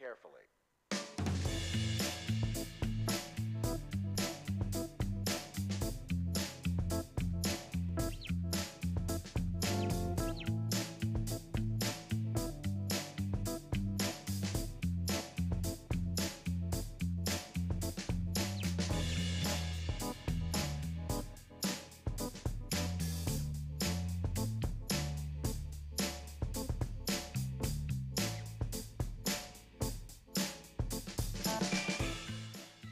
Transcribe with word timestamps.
carefully. 0.00 0.48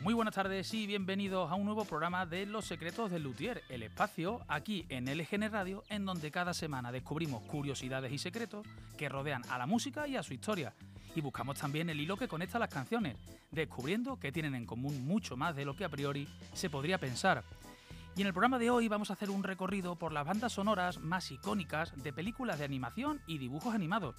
Muy 0.08 0.14
buenas 0.14 0.36
tardes 0.36 0.72
y 0.72 0.86
bienvenidos 0.86 1.52
a 1.52 1.54
un 1.54 1.66
nuevo 1.66 1.84
programa 1.84 2.24
de 2.24 2.46
Los 2.46 2.64
Secretos 2.64 3.10
del 3.10 3.24
Luthier, 3.24 3.62
el 3.68 3.82
espacio 3.82 4.40
aquí 4.48 4.86
en 4.88 5.04
LGN 5.04 5.52
Radio 5.52 5.84
en 5.90 6.06
donde 6.06 6.30
cada 6.30 6.54
semana 6.54 6.90
descubrimos 6.90 7.42
curiosidades 7.42 8.10
y 8.10 8.16
secretos 8.16 8.66
que 8.96 9.10
rodean 9.10 9.42
a 9.50 9.58
la 9.58 9.66
música 9.66 10.08
y 10.08 10.16
a 10.16 10.22
su 10.22 10.32
historia. 10.32 10.72
Y 11.14 11.20
buscamos 11.20 11.58
también 11.58 11.90
el 11.90 12.00
hilo 12.00 12.16
que 12.16 12.26
conecta 12.26 12.58
las 12.58 12.70
canciones, 12.70 13.18
descubriendo 13.50 14.18
que 14.18 14.32
tienen 14.32 14.54
en 14.54 14.64
común 14.64 15.06
mucho 15.06 15.36
más 15.36 15.54
de 15.54 15.66
lo 15.66 15.76
que 15.76 15.84
a 15.84 15.90
priori 15.90 16.26
se 16.54 16.70
podría 16.70 16.96
pensar. 16.96 17.44
Y 18.16 18.22
en 18.22 18.28
el 18.28 18.32
programa 18.32 18.58
de 18.58 18.70
hoy 18.70 18.88
vamos 18.88 19.10
a 19.10 19.12
hacer 19.12 19.28
un 19.28 19.44
recorrido 19.44 19.96
por 19.96 20.14
las 20.14 20.26
bandas 20.26 20.52
sonoras 20.52 21.00
más 21.00 21.30
icónicas 21.30 21.92
de 22.02 22.14
películas 22.14 22.58
de 22.58 22.64
animación 22.64 23.20
y 23.26 23.36
dibujos 23.36 23.74
animados. 23.74 24.16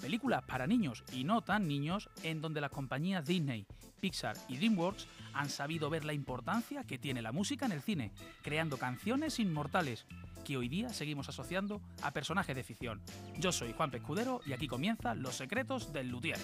Películas 0.00 0.42
para 0.44 0.66
niños 0.66 1.04
y 1.12 1.24
no 1.24 1.42
tan 1.42 1.66
niños 1.66 2.08
en 2.22 2.40
donde 2.40 2.60
las 2.60 2.70
compañías 2.70 3.26
Disney, 3.26 3.66
Pixar 4.00 4.36
y 4.48 4.56
DreamWorks 4.56 5.06
han 5.32 5.48
sabido 5.48 5.90
ver 5.90 6.04
la 6.04 6.12
importancia 6.12 6.84
que 6.84 6.98
tiene 6.98 7.22
la 7.22 7.32
música 7.32 7.66
en 7.66 7.72
el 7.72 7.82
cine, 7.82 8.12
creando 8.42 8.78
canciones 8.78 9.38
inmortales 9.38 10.06
que 10.44 10.56
hoy 10.56 10.68
día 10.68 10.90
seguimos 10.90 11.28
asociando 11.28 11.80
a 12.02 12.12
personajes 12.12 12.54
de 12.54 12.62
ficción. 12.62 13.02
Yo 13.38 13.50
soy 13.50 13.72
Juan 13.72 13.90
Pescudero 13.90 14.40
y 14.46 14.52
aquí 14.52 14.68
comienzan 14.68 15.22
Los 15.22 15.36
Secretos 15.36 15.92
del 15.92 16.08
Luthier. 16.08 16.38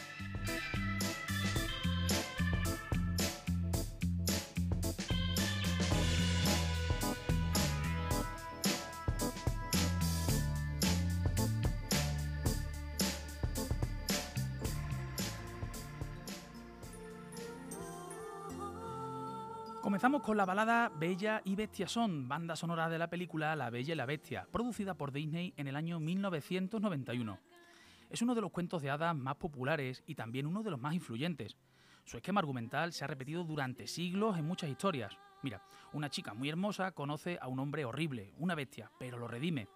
Con 20.23 20.37
la 20.37 20.45
balada 20.45 20.89
Bella 20.89 21.43
y 21.45 21.57
Bestia 21.57 21.89
Son, 21.89 22.29
banda 22.29 22.55
sonora 22.55 22.89
de 22.89 22.97
la 22.97 23.11
película 23.11 23.57
La 23.57 23.71
Bella 23.71 23.93
y 23.93 23.97
la 23.97 24.07
Bestia, 24.07 24.47
producida 24.53 24.95
por 24.95 25.11
Disney 25.11 25.53
en 25.57 25.67
el 25.67 25.75
año 25.75 25.99
1991. 25.99 27.41
Es 28.09 28.23
uno 28.23 28.35
de 28.37 28.41
los 28.41 28.53
cuentos 28.53 28.83
de 28.83 28.91
hadas 28.91 29.17
más 29.17 29.35
populares 29.35 30.05
y 30.07 30.15
también 30.15 30.47
uno 30.47 30.63
de 30.63 30.71
los 30.71 30.81
más 30.81 30.95
influyentes. 30.95 31.57
Su 32.05 32.19
esquema 32.19 32.39
argumental 32.39 32.93
se 32.93 33.03
ha 33.03 33.09
repetido 33.09 33.43
durante 33.43 33.89
siglos 33.89 34.39
en 34.39 34.47
muchas 34.47 34.71
historias. 34.71 35.19
Mira, 35.43 35.61
una 35.93 36.09
chica 36.09 36.35
muy 36.35 36.49
hermosa 36.49 36.93
conoce 36.93 37.39
a 37.41 37.49
un 37.49 37.59
hombre 37.59 37.85
horrible, 37.85 38.33
una 38.39 38.55
bestia, 38.55 38.93
pero 39.01 39.19
lo 39.19 39.27
redime. 39.27 39.67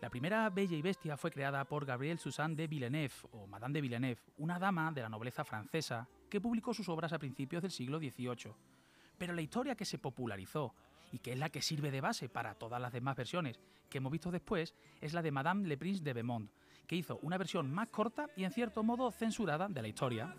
La 0.00 0.08
primera 0.08 0.48
Bella 0.48 0.76
y 0.76 0.82
Bestia 0.82 1.18
fue 1.18 1.30
creada 1.30 1.64
por 1.66 1.84
Gabrielle 1.84 2.20
Suzanne 2.20 2.56
de 2.56 2.66
Villeneuve, 2.66 3.14
o 3.32 3.46
Madame 3.46 3.74
de 3.74 3.80
Villeneuve, 3.82 4.22
una 4.38 4.58
dama 4.58 4.90
de 4.90 5.02
la 5.02 5.10
nobleza 5.10 5.44
francesa 5.44 6.08
que 6.30 6.40
publicó 6.40 6.72
sus 6.72 6.88
obras 6.88 7.12
a 7.12 7.18
principios 7.18 7.62
del 7.62 7.70
siglo 7.70 7.98
XVIII. 7.98 8.54
Pero 9.18 9.32
la 9.32 9.42
historia 9.42 9.74
que 9.74 9.84
se 9.84 9.98
popularizó 9.98 10.74
y 11.12 11.18
que 11.18 11.32
es 11.32 11.38
la 11.38 11.50
que 11.50 11.62
sirve 11.62 11.90
de 11.90 12.00
base 12.00 12.28
para 12.28 12.54
todas 12.54 12.80
las 12.80 12.92
demás 12.92 13.16
versiones 13.16 13.58
que 13.88 13.98
hemos 13.98 14.12
visto 14.12 14.30
después 14.30 14.74
es 15.00 15.12
la 15.12 15.22
de 15.22 15.30
Madame 15.30 15.66
le 15.66 15.76
Prince 15.76 16.02
de 16.02 16.12
Beaumont, 16.12 16.50
que 16.86 16.96
hizo 16.96 17.18
una 17.22 17.38
versión 17.38 17.72
más 17.72 17.88
corta 17.90 18.28
y 18.36 18.44
en 18.44 18.50
cierto 18.50 18.82
modo 18.82 19.10
censurada 19.10 19.68
de 19.68 19.82
la 19.82 19.88
historia. 19.88 20.34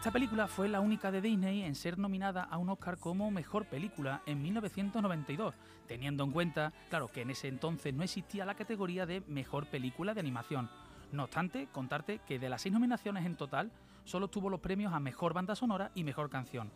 Esta 0.00 0.12
película 0.12 0.48
fue 0.48 0.66
la 0.66 0.80
única 0.80 1.10
de 1.10 1.20
Disney 1.20 1.62
en 1.62 1.74
ser 1.74 1.98
nominada 1.98 2.44
a 2.44 2.56
un 2.56 2.70
Oscar 2.70 2.96
como 2.96 3.30
mejor 3.30 3.66
película 3.66 4.22
en 4.24 4.40
1992, 4.40 5.54
teniendo 5.86 6.24
en 6.24 6.30
cuenta, 6.30 6.72
claro, 6.88 7.08
que 7.08 7.20
en 7.20 7.28
ese 7.28 7.48
entonces 7.48 7.92
no 7.92 8.02
existía 8.02 8.46
la 8.46 8.54
categoría 8.54 9.04
de 9.04 9.20
mejor 9.28 9.66
película 9.66 10.14
de 10.14 10.20
animación. 10.20 10.70
No 11.12 11.24
obstante, 11.24 11.68
contarte 11.70 12.20
que 12.26 12.38
de 12.38 12.48
las 12.48 12.62
seis 12.62 12.72
nominaciones 12.72 13.26
en 13.26 13.36
total, 13.36 13.72
solo 14.04 14.28
tuvo 14.28 14.48
los 14.48 14.60
premios 14.60 14.94
a 14.94 15.00
mejor 15.00 15.34
banda 15.34 15.54
sonora 15.54 15.90
y 15.94 16.02
mejor 16.02 16.30
canción. 16.30 16.72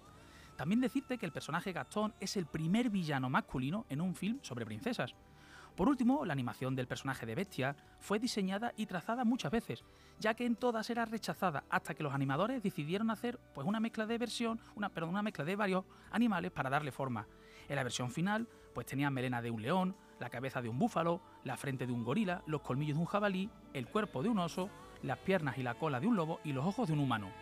También 0.57 0.83
decirte 0.83 1.17
que 1.17 1.25
el 1.25 1.33
personaje 1.33 1.73
Gastón 1.73 2.13
es 2.21 2.37
el 2.37 2.45
primer 2.45 2.91
villano 2.91 3.31
masculino 3.31 3.87
en 3.89 4.03
un 4.03 4.15
film 4.15 4.39
sobre 4.43 4.67
princesas. 4.67 5.15
Por 5.77 5.89
último, 5.89 6.25
la 6.25 6.33
animación 6.33 6.77
del 6.77 6.87
personaje 6.87 7.27
de 7.27 7.35
Bestia 7.35 7.75
fue 7.99 8.21
diseñada 8.21 8.73
y 8.77 8.87
trazada 8.87 9.25
muchas 9.25 9.51
veces, 9.51 9.85
ya 10.21 10.35
que 10.35 10.47
en 10.47 10.55
todas 10.55 10.89
era 10.89 11.05
rechazada 11.05 11.65
hasta 11.69 11.95
que 11.95 12.05
los 12.05 12.15
animadores 12.15 12.63
decidieron 12.63 13.11
hacer 13.11 13.41
pues 13.55 13.67
una 13.67 13.81
mezcla 13.81 14.07
de 14.07 14.19
versión, 14.19 14.61
una, 14.77 14.93
una 15.03 15.23
mezcla 15.23 15.45
de 15.45 15.57
varios 15.57 15.85
animales 16.13 16.53
para 16.53 16.71
darle 16.71 16.93
forma. 16.93 17.27
En 17.69 17.75
la 17.75 17.83
versión 17.83 18.13
final, 18.13 18.47
pues 18.73 18.87
tenía 18.87 19.11
melena 19.11 19.43
de 19.43 19.51
un 19.51 19.63
león, 19.63 19.97
la 20.21 20.31
cabeza 20.31 20.63
de 20.63 20.69
un 20.69 20.79
búfalo, 20.79 21.21
la 21.43 21.57
frente 21.57 21.89
de 21.89 21.93
un 21.93 22.05
gorila, 22.05 22.43
los 22.47 22.61
colmillos 22.61 22.97
de 22.97 23.01
un 23.01 23.07
jabalí, 23.07 23.51
el 23.73 23.89
cuerpo 23.89 24.23
de 24.23 24.29
un 24.29 24.39
oso, 24.39 24.71
las 25.03 25.19
piernas 25.19 25.59
y 25.59 25.65
la 25.65 25.75
cola 25.75 25.99
de 25.99 26.07
un 26.07 26.15
lobo 26.15 26.39
y 26.45 26.53
los 26.53 26.65
ojos 26.65 26.87
de 26.87 26.95
un 26.95 27.01
humano. 27.01 27.33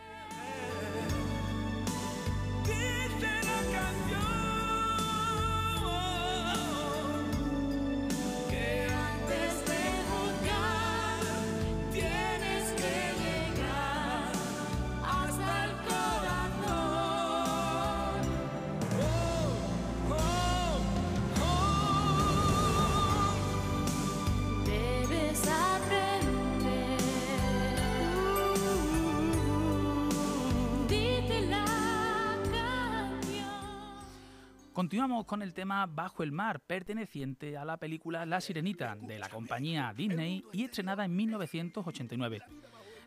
Continuamos 34.73 35.27
con 35.27 35.43
el 35.43 35.53
tema 35.53 35.85
Bajo 35.85 36.23
el 36.23 36.33
mar, 36.33 36.61
perteneciente 36.61 37.59
a 37.59 37.65
la 37.65 37.77
película 37.77 38.25
La 38.25 38.41
Sirenita 38.41 38.97
de 38.99 39.19
la 39.19 39.29
compañía 39.29 39.93
Disney 39.95 40.43
y 40.51 40.65
estrenada 40.65 41.05
en 41.05 41.15
1989. 41.15 42.41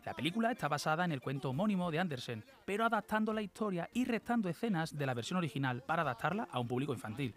La 0.04 0.14
película 0.14 0.52
está 0.52 0.68
basada 0.68 1.04
en 1.04 1.10
el 1.10 1.20
cuento 1.20 1.50
homónimo 1.50 1.90
de 1.90 1.98
Andersen, 1.98 2.44
pero 2.64 2.84
adaptando 2.84 3.32
la 3.32 3.42
historia 3.42 3.90
y 3.92 4.04
restando 4.04 4.48
escenas 4.48 4.96
de 4.96 5.06
la 5.06 5.14
versión 5.14 5.38
original 5.38 5.82
para 5.82 6.02
adaptarla 6.02 6.46
a 6.52 6.60
un 6.60 6.68
público 6.68 6.92
infantil. 6.94 7.34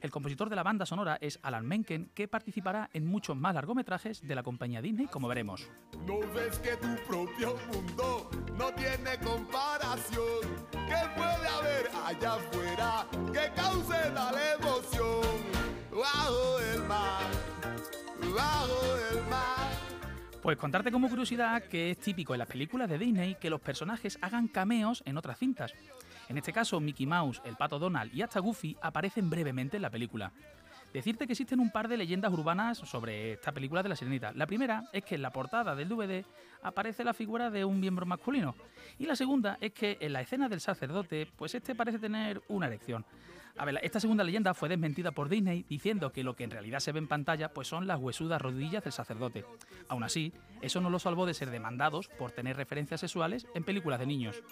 El 0.00 0.10
compositor 0.10 0.50
de 0.50 0.56
la 0.56 0.62
banda 0.62 0.86
sonora 0.86 1.18
es 1.20 1.38
Alan 1.42 1.66
Menken, 1.66 2.10
que 2.14 2.28
participará 2.28 2.90
en 2.92 3.06
muchos 3.06 3.36
más 3.36 3.54
largometrajes 3.54 4.20
de 4.26 4.34
la 4.34 4.42
compañía 4.42 4.82
Disney, 4.82 5.06
como 5.06 5.28
veremos. 5.28 5.68
¿No 6.06 6.20
ves 6.34 6.58
que 6.58 6.76
tu 6.76 6.94
propio 7.06 7.56
mundo 7.72 8.30
no 8.56 8.72
tiene 8.74 9.18
comparación? 9.24 10.66
¿Qué 10.70 11.08
puede 11.16 11.48
haber 11.48 11.90
allá 12.04 12.34
afuera 12.34 13.06
que 13.32 13.52
cause 13.54 14.10
tal 14.14 14.36
emoción? 14.60 15.22
Bajo 15.90 16.60
el 16.60 16.82
mar, 16.82 17.22
bajo 18.34 18.96
el 19.10 19.30
mar. 19.30 19.70
Pues 20.42 20.58
contarte 20.58 20.92
como 20.92 21.08
curiosidad 21.08 21.62
que 21.64 21.90
es 21.90 21.98
típico 21.98 22.34
en 22.34 22.38
las 22.38 22.48
películas 22.48 22.88
de 22.88 22.98
Disney 22.98 23.36
que 23.36 23.50
los 23.50 23.60
personajes 23.60 24.18
hagan 24.20 24.46
cameos 24.46 25.02
en 25.06 25.16
otras 25.16 25.38
cintas. 25.38 25.72
En 26.28 26.38
este 26.38 26.52
caso, 26.52 26.80
Mickey 26.80 27.06
Mouse, 27.06 27.40
el 27.44 27.56
pato 27.56 27.78
Donald 27.78 28.12
y 28.14 28.22
hasta 28.22 28.40
Goofy 28.40 28.76
aparecen 28.80 29.30
brevemente 29.30 29.76
en 29.76 29.82
la 29.82 29.90
película. 29.90 30.32
Decirte 30.96 31.26
que 31.26 31.34
existen 31.34 31.60
un 31.60 31.70
par 31.70 31.88
de 31.88 31.98
leyendas 31.98 32.32
urbanas 32.32 32.78
sobre 32.78 33.32
esta 33.32 33.52
película 33.52 33.82
de 33.82 33.90
la 33.90 33.96
Sirenita. 33.96 34.32
La 34.32 34.46
primera 34.46 34.84
es 34.94 35.04
que 35.04 35.16
en 35.16 35.20
la 35.20 35.30
portada 35.30 35.74
del 35.74 35.90
DVD 35.90 36.24
aparece 36.62 37.04
la 37.04 37.12
figura 37.12 37.50
de 37.50 37.66
un 37.66 37.78
miembro 37.78 38.06
masculino. 38.06 38.54
Y 38.98 39.04
la 39.04 39.14
segunda 39.14 39.58
es 39.60 39.74
que 39.74 39.98
en 40.00 40.14
la 40.14 40.22
escena 40.22 40.48
del 40.48 40.62
sacerdote, 40.62 41.28
pues 41.36 41.54
este 41.54 41.74
parece 41.74 41.98
tener 41.98 42.40
una 42.48 42.66
erección. 42.66 43.04
A 43.58 43.66
ver, 43.66 43.78
esta 43.82 44.00
segunda 44.00 44.24
leyenda 44.24 44.54
fue 44.54 44.70
desmentida 44.70 45.10
por 45.10 45.28
Disney 45.28 45.66
diciendo 45.68 46.12
que 46.12 46.24
lo 46.24 46.34
que 46.34 46.44
en 46.44 46.50
realidad 46.50 46.80
se 46.80 46.92
ve 46.92 46.98
en 46.98 47.08
pantalla 47.08 47.52
pues 47.52 47.68
son 47.68 47.86
las 47.86 48.00
huesudas 48.00 48.40
rodillas 48.40 48.82
del 48.82 48.94
sacerdote. 48.94 49.44
Aún 49.88 50.02
así, 50.02 50.32
eso 50.62 50.80
no 50.80 50.88
lo 50.88 50.98
salvó 50.98 51.26
de 51.26 51.34
ser 51.34 51.50
demandados 51.50 52.08
por 52.18 52.32
tener 52.32 52.56
referencias 52.56 53.02
sexuales 53.02 53.46
en 53.54 53.64
películas 53.64 54.00
de 54.00 54.06
niños. 54.06 54.42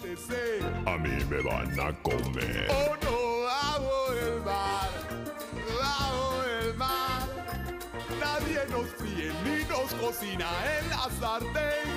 A 0.85 0.99
mí 0.99 1.25
me 1.25 1.41
van 1.41 1.81
a 1.81 2.03
comer. 2.03 2.69
oh 2.69 2.97
no, 3.03 3.45
bajo 3.47 5.04
cocina 10.05 10.49
en 10.77 10.91
la 10.91 11.09
sartén. 11.19 11.89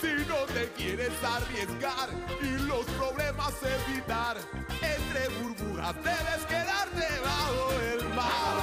Si 0.00 0.12
no 0.30 0.40
te 0.54 0.64
quieres 0.76 1.12
arriesgar 1.36 2.08
y 2.40 2.50
los 2.70 2.84
problemas 2.98 3.54
evitar, 3.76 4.36
entre 4.94 5.22
burbujas 5.38 5.94
debes 5.96 6.42
quedarte 6.52 7.06
bajo 7.30 7.64
el 7.92 8.02
mar, 8.18 8.56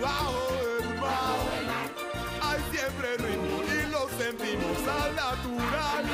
bajo 0.00 0.42
el 0.78 1.00
mar. 1.00 1.38
Hay 2.46 2.60
siempre 2.70 3.08
ritmo 3.24 3.56
y 3.76 3.90
lo 3.90 4.02
sentimos 4.22 4.78
al 5.00 5.10
natural. 5.16 6.04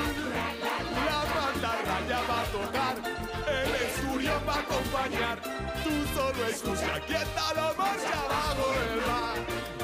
La 1.09 1.21
mantarraya 1.37 2.21
va 2.31 2.41
a 2.41 2.49
tocar, 2.59 2.97
el 3.61 3.73
estudio 3.87 4.33
va 4.47 4.55
a 4.55 4.61
acompañar. 4.61 5.37
Tú 5.85 5.95
solo 6.15 6.47
escucha, 6.47 6.95
aquí 6.95 7.15
está 7.15 7.55
la 7.55 7.75
marcha 7.77 8.19
bajo 8.31 8.67
el 8.83 8.97
mar. 9.07 9.78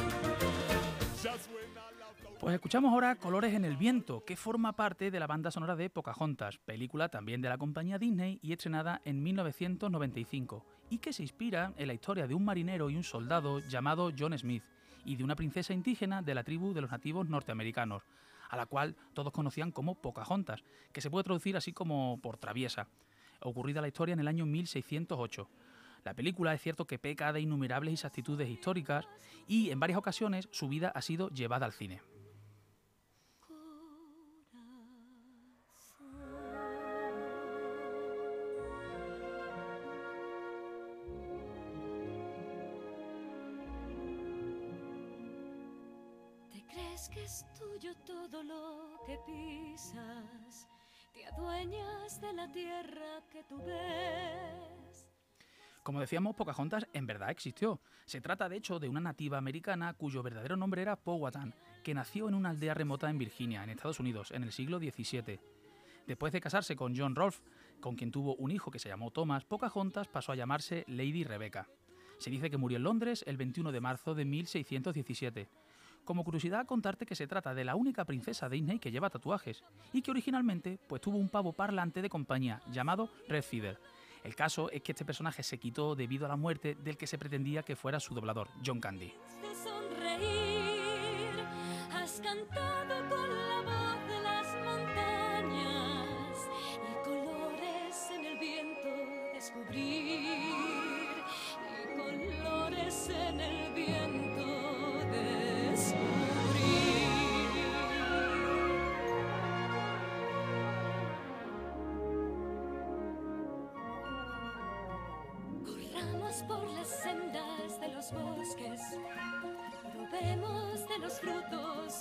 Pues 2.44 2.56
escuchamos 2.56 2.92
ahora 2.92 3.16
Colores 3.16 3.54
en 3.54 3.64
el 3.64 3.78
Viento, 3.78 4.22
que 4.22 4.36
forma 4.36 4.74
parte 4.74 5.10
de 5.10 5.18
la 5.18 5.26
banda 5.26 5.50
sonora 5.50 5.76
de 5.76 5.88
Pocahontas, 5.88 6.58
película 6.58 7.08
también 7.08 7.40
de 7.40 7.48
la 7.48 7.56
compañía 7.56 7.98
Disney 7.98 8.38
y 8.42 8.52
estrenada 8.52 9.00
en 9.06 9.22
1995, 9.22 10.62
y 10.90 10.98
que 10.98 11.14
se 11.14 11.22
inspira 11.22 11.72
en 11.78 11.86
la 11.86 11.94
historia 11.94 12.26
de 12.26 12.34
un 12.34 12.44
marinero 12.44 12.90
y 12.90 12.96
un 12.96 13.02
soldado 13.02 13.60
llamado 13.60 14.12
John 14.16 14.36
Smith 14.36 14.62
y 15.06 15.16
de 15.16 15.24
una 15.24 15.36
princesa 15.36 15.72
indígena 15.72 16.20
de 16.20 16.34
la 16.34 16.44
tribu 16.44 16.74
de 16.74 16.82
los 16.82 16.90
nativos 16.90 17.30
norteamericanos, 17.30 18.02
a 18.50 18.58
la 18.58 18.66
cual 18.66 18.94
todos 19.14 19.32
conocían 19.32 19.72
como 19.72 19.94
Pocahontas, 19.94 20.64
que 20.92 21.00
se 21.00 21.08
puede 21.08 21.24
traducir 21.24 21.56
así 21.56 21.72
como 21.72 22.20
por 22.20 22.36
traviesa, 22.36 22.88
ocurrida 23.40 23.80
la 23.80 23.88
historia 23.88 24.12
en 24.12 24.20
el 24.20 24.28
año 24.28 24.44
1608. 24.44 25.48
La 26.04 26.12
película 26.12 26.52
es 26.52 26.60
cierto 26.60 26.86
que 26.86 26.98
peca 26.98 27.32
de 27.32 27.40
innumerables 27.40 27.92
inexactitudes 27.92 28.50
históricas 28.50 29.08
y 29.48 29.70
en 29.70 29.80
varias 29.80 29.98
ocasiones 29.98 30.46
su 30.50 30.68
vida 30.68 30.92
ha 30.94 31.00
sido 31.00 31.30
llevada 31.30 31.64
al 31.64 31.72
cine. 31.72 32.02
Que 47.08 47.24
es 47.24 47.44
tuyo 47.58 47.94
todo 48.06 48.42
lo 48.42 49.00
que 49.06 49.18
pisas? 49.26 50.68
¿Te 51.12 51.26
adueñas 51.26 52.20
de 52.20 52.32
la 52.32 52.50
tierra 52.50 53.22
que 53.30 53.42
tú 53.44 53.58
ves? 53.58 55.08
Como 55.82 56.00
decíamos, 56.00 56.34
Pocahontas 56.34 56.86
en 56.92 57.06
verdad 57.06 57.30
existió. 57.30 57.80
Se 58.06 58.20
trata 58.20 58.48
de 58.48 58.56
hecho 58.56 58.78
de 58.78 58.88
una 58.88 59.00
nativa 59.00 59.36
americana 59.36 59.92
cuyo 59.94 60.22
verdadero 60.22 60.56
nombre 60.56 60.82
era 60.82 60.96
Powhatan, 60.96 61.54
que 61.82 61.94
nació 61.94 62.28
en 62.28 62.34
una 62.34 62.50
aldea 62.50 62.74
remota 62.74 63.10
en 63.10 63.18
Virginia, 63.18 63.62
en 63.62 63.70
Estados 63.70 64.00
Unidos, 64.00 64.30
en 64.30 64.42
el 64.42 64.52
siglo 64.52 64.78
XVII. 64.78 65.40
Después 66.06 66.32
de 66.32 66.40
casarse 66.40 66.76
con 66.76 66.96
John 66.96 67.14
Rolfe, 67.14 67.42
con 67.80 67.96
quien 67.96 68.10
tuvo 68.10 68.34
un 68.36 68.50
hijo 68.50 68.70
que 68.70 68.78
se 68.78 68.88
llamó 68.88 69.10
Thomas, 69.10 69.44
Pocahontas 69.44 70.08
pasó 70.08 70.32
a 70.32 70.36
llamarse 70.36 70.84
Lady 70.86 71.24
Rebecca. 71.24 71.68
Se 72.18 72.30
dice 72.30 72.50
que 72.50 72.56
murió 72.56 72.76
en 72.78 72.84
Londres 72.84 73.24
el 73.26 73.36
21 73.36 73.72
de 73.72 73.80
marzo 73.80 74.14
de 74.14 74.24
1617. 74.24 75.48
Como 76.04 76.22
curiosidad, 76.22 76.66
contarte 76.66 77.06
que 77.06 77.14
se 77.14 77.26
trata 77.26 77.54
de 77.54 77.64
la 77.64 77.76
única 77.76 78.04
princesa 78.04 78.48
Disney 78.48 78.78
que 78.78 78.90
lleva 78.90 79.08
tatuajes 79.08 79.64
y 79.92 80.02
que 80.02 80.10
originalmente 80.10 80.78
pues 80.86 81.00
tuvo 81.00 81.16
un 81.16 81.30
pavo 81.30 81.52
parlante 81.52 82.02
de 82.02 82.10
compañía 82.10 82.60
llamado 82.70 83.08
Red 83.26 83.42
Feather. 83.42 83.78
El 84.22 84.34
caso 84.34 84.70
es 84.70 84.82
que 84.82 84.92
este 84.92 85.04
personaje 85.04 85.42
se 85.42 85.58
quitó 85.58 85.94
debido 85.94 86.26
a 86.26 86.28
la 86.28 86.36
muerte 86.36 86.74
del 86.74 86.96
que 86.96 87.06
se 87.06 87.18
pretendía 87.18 87.62
que 87.62 87.76
fuera 87.76 88.00
su 88.00 88.14
doblador, 88.14 88.48
John 88.64 88.80
Candy. 88.80 89.12
de 92.88 93.03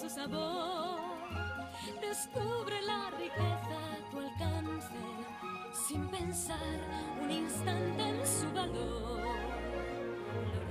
su 0.04 0.10
sabor. 0.10 1.00
Descubre 2.02 2.82
la 2.82 3.10
riqueza 3.12 3.94
a 3.94 4.12
tu 4.12 4.20
alcance, 4.20 4.94
sin 5.88 6.08
pensar 6.08 6.58
un 7.22 7.32
instante 7.32 8.02
en 8.02 8.28
su 8.28 8.52
valor. 8.52 9.22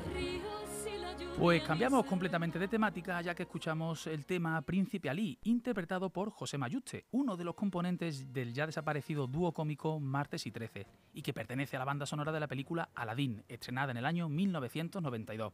Los 0.04 0.14
ríos 0.14 0.86
y 0.86 0.98
la 0.98 1.12
lluvia 1.12 1.36
Pues 1.38 1.62
cambiamos 1.62 2.04
completamente 2.04 2.58
de 2.58 2.68
temática 2.68 3.20
ya 3.22 3.34
que 3.34 3.44
escuchamos 3.44 4.06
el 4.06 4.26
tema 4.26 4.60
Príncipe 4.62 5.08
Ali, 5.08 5.38
interpretado 5.44 6.10
por 6.10 6.30
José 6.30 6.58
Mayuste, 6.58 7.06
uno 7.12 7.36
de 7.36 7.44
los 7.44 7.54
componentes 7.54 8.32
del 8.32 8.52
ya 8.52 8.66
desaparecido 8.66 9.26
dúo 9.26 9.52
cómico 9.52 9.98
Martes 9.98 10.46
y 10.46 10.50
Trece, 10.50 10.86
y 11.14 11.22
que 11.22 11.32
pertenece 11.32 11.76
a 11.76 11.78
la 11.78 11.86
banda 11.86 12.04
sonora 12.04 12.32
de 12.32 12.40
la 12.40 12.48
película 12.48 12.90
Aladdin, 12.94 13.44
estrenada 13.48 13.92
en 13.92 13.96
el 13.96 14.04
año 14.06 14.28
1992. 14.28 15.52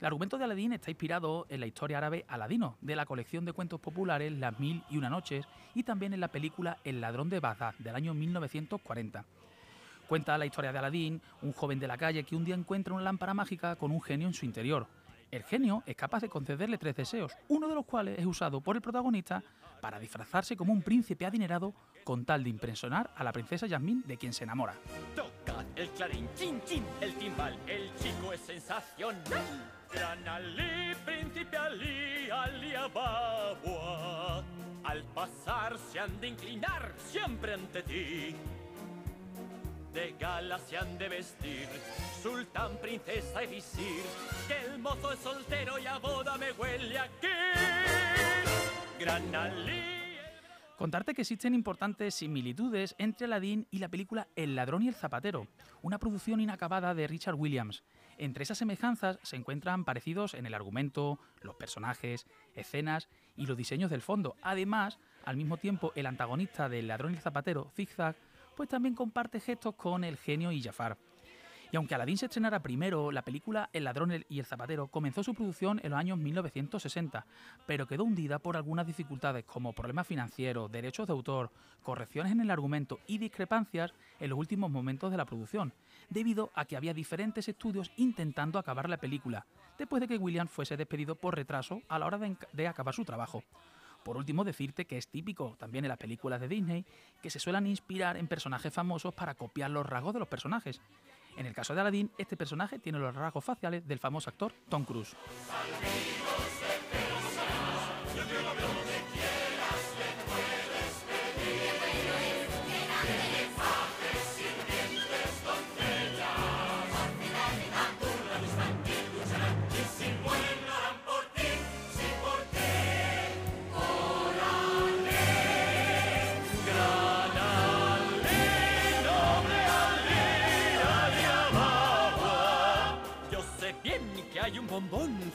El 0.00 0.06
argumento 0.06 0.38
de 0.38 0.44
Aladdin 0.44 0.74
está 0.74 0.92
inspirado 0.92 1.46
en 1.48 1.58
la 1.58 1.66
historia 1.66 1.98
árabe 1.98 2.24
Aladino, 2.28 2.76
de 2.80 2.94
la 2.94 3.04
colección 3.04 3.44
de 3.44 3.52
cuentos 3.52 3.80
populares 3.80 4.32
Las 4.32 4.58
Mil 4.60 4.84
y 4.90 4.96
Una 4.96 5.10
Noches, 5.10 5.44
y 5.74 5.82
también 5.82 6.14
en 6.14 6.20
la 6.20 6.28
película 6.28 6.78
El 6.84 7.00
Ladrón 7.00 7.28
de 7.28 7.40
Bagdad, 7.40 7.74
del 7.80 7.96
año 7.96 8.14
1940. 8.14 9.24
Cuenta 10.08 10.38
la 10.38 10.46
historia 10.46 10.72
de 10.72 10.78
Aladín, 10.78 11.20
un 11.42 11.52
joven 11.52 11.80
de 11.80 11.88
la 11.88 11.98
calle 11.98 12.22
que 12.22 12.36
un 12.36 12.44
día 12.44 12.54
encuentra 12.54 12.94
una 12.94 13.02
lámpara 13.02 13.34
mágica 13.34 13.74
con 13.74 13.90
un 13.90 14.00
genio 14.00 14.28
en 14.28 14.34
su 14.34 14.46
interior. 14.46 14.86
El 15.32 15.42
genio 15.42 15.82
es 15.84 15.96
capaz 15.96 16.20
de 16.20 16.28
concederle 16.28 16.78
tres 16.78 16.94
deseos, 16.94 17.32
uno 17.48 17.66
de 17.66 17.74
los 17.74 17.84
cuales 17.84 18.18
es 18.18 18.24
usado 18.24 18.60
por 18.60 18.76
el 18.76 18.82
protagonista 18.82 19.42
para 19.82 19.98
disfrazarse 19.98 20.56
como 20.56 20.72
un 20.72 20.82
príncipe 20.82 21.26
adinerado 21.26 21.74
con 22.04 22.24
tal 22.24 22.44
de 22.44 22.50
impresionar 22.50 23.10
a 23.16 23.24
la 23.24 23.32
princesa 23.32 23.66
Yasmín 23.66 24.04
de 24.06 24.16
quien 24.16 24.32
se 24.32 24.44
enamora. 24.44 24.74
El 25.76 25.88
clarín, 25.90 26.28
chin 26.36 26.60
chin, 26.66 26.84
el 27.00 27.14
timbal, 27.14 27.56
el 27.66 27.90
chico 27.96 28.32
es 28.32 28.40
sensacional. 28.40 29.72
Gran 29.92 30.28
Ali, 30.28 30.94
príncipe 31.04 31.56
Ali, 31.56 32.30
Ali 32.30 32.74
Ababa. 32.74 34.42
Al 34.84 35.02
pasar 35.14 35.76
se 35.78 36.00
han 36.00 36.20
de 36.20 36.28
inclinar 36.28 36.92
siempre 37.10 37.54
ante 37.54 37.82
ti. 37.82 38.36
De 39.92 40.14
gala 40.18 40.58
se 40.58 40.76
han 40.76 40.98
de 40.98 41.08
vestir, 41.08 41.68
sultán, 42.22 42.76
princesa 42.78 43.42
y 43.42 43.46
visir. 43.46 44.02
Que 44.46 44.66
el 44.66 44.78
mozo 44.78 45.12
es 45.12 45.18
soltero 45.20 45.78
y 45.78 45.86
a 45.86 45.98
boda 45.98 46.36
me 46.36 46.52
huele 46.52 46.98
aquí. 46.98 47.28
Gran 48.98 49.34
Ali. 49.34 49.97
Contarte 50.78 51.12
que 51.12 51.22
existen 51.22 51.54
importantes 51.54 52.14
similitudes 52.14 52.94
entre 52.98 53.24
Aladdin 53.24 53.66
y 53.72 53.80
la 53.80 53.88
película 53.88 54.28
El 54.36 54.54
ladrón 54.54 54.84
y 54.84 54.86
el 54.86 54.94
zapatero, 54.94 55.48
una 55.82 55.98
producción 55.98 56.38
inacabada 56.38 56.94
de 56.94 57.08
Richard 57.08 57.34
Williams. 57.34 57.82
Entre 58.16 58.44
esas 58.44 58.58
semejanzas 58.58 59.18
se 59.24 59.34
encuentran 59.34 59.84
parecidos 59.84 60.34
en 60.34 60.46
el 60.46 60.54
argumento, 60.54 61.18
los 61.42 61.56
personajes, 61.56 62.28
escenas 62.54 63.08
y 63.34 63.46
los 63.46 63.56
diseños 63.56 63.90
del 63.90 64.02
fondo. 64.02 64.36
Además, 64.40 65.00
al 65.24 65.36
mismo 65.36 65.56
tiempo, 65.56 65.90
el 65.96 66.06
antagonista 66.06 66.68
del 66.68 66.86
ladrón 66.86 67.12
y 67.12 67.16
el 67.16 67.22
zapatero, 67.22 67.72
Zigzag, 67.74 68.14
pues 68.56 68.68
también 68.68 68.94
comparte 68.94 69.40
gestos 69.40 69.74
con 69.74 70.04
el 70.04 70.16
genio 70.16 70.52
y 70.52 70.62
Jafar. 70.62 70.96
Y 71.70 71.76
aunque 71.76 71.94
Aladdin 71.94 72.16
se 72.16 72.26
estrenara 72.26 72.62
primero, 72.62 73.12
la 73.12 73.22
película 73.22 73.68
El 73.74 73.84
ladrón 73.84 74.24
y 74.28 74.38
el 74.38 74.46
zapatero 74.46 74.88
comenzó 74.88 75.22
su 75.22 75.34
producción 75.34 75.80
en 75.82 75.90
los 75.90 75.98
años 75.98 76.16
1960, 76.16 77.26
pero 77.66 77.86
quedó 77.86 78.04
hundida 78.04 78.38
por 78.38 78.56
algunas 78.56 78.86
dificultades 78.86 79.44
como 79.44 79.74
problemas 79.74 80.06
financieros, 80.06 80.72
derechos 80.72 81.06
de 81.06 81.12
autor, 81.12 81.50
correcciones 81.82 82.32
en 82.32 82.40
el 82.40 82.50
argumento 82.50 83.00
y 83.06 83.18
discrepancias 83.18 83.92
en 84.18 84.30
los 84.30 84.38
últimos 84.38 84.70
momentos 84.70 85.10
de 85.10 85.18
la 85.18 85.26
producción, 85.26 85.74
debido 86.08 86.50
a 86.54 86.64
que 86.64 86.76
había 86.76 86.94
diferentes 86.94 87.48
estudios 87.48 87.92
intentando 87.96 88.58
acabar 88.58 88.88
la 88.88 88.96
película, 88.96 89.44
después 89.76 90.00
de 90.00 90.08
que 90.08 90.16
Williams 90.16 90.50
fuese 90.50 90.76
despedido 90.78 91.16
por 91.16 91.36
retraso 91.36 91.82
a 91.88 91.98
la 91.98 92.06
hora 92.06 92.16
de, 92.16 92.34
de 92.52 92.66
acabar 92.66 92.94
su 92.94 93.04
trabajo. 93.04 93.42
Por 94.02 94.16
último, 94.16 94.44
decirte 94.44 94.86
que 94.86 94.96
es 94.96 95.08
típico 95.08 95.56
también 95.58 95.84
en 95.84 95.90
las 95.90 95.98
películas 95.98 96.40
de 96.40 96.48
Disney 96.48 96.86
que 97.20 97.28
se 97.28 97.38
suelen 97.38 97.66
inspirar 97.66 98.16
en 98.16 98.26
personajes 98.26 98.72
famosos 98.72 99.12
para 99.12 99.34
copiar 99.34 99.70
los 99.70 99.84
rasgos 99.84 100.14
de 100.14 100.20
los 100.20 100.28
personajes. 100.28 100.80
En 101.38 101.46
el 101.46 101.54
caso 101.54 101.72
de 101.72 101.80
Aladdin, 101.80 102.10
este 102.18 102.36
personaje 102.36 102.80
tiene 102.80 102.98
los 102.98 103.14
rasgos 103.14 103.44
faciales 103.44 103.86
del 103.86 104.00
famoso 104.00 104.28
actor 104.28 104.52
Tom 104.68 104.84
Cruise. 104.84 105.14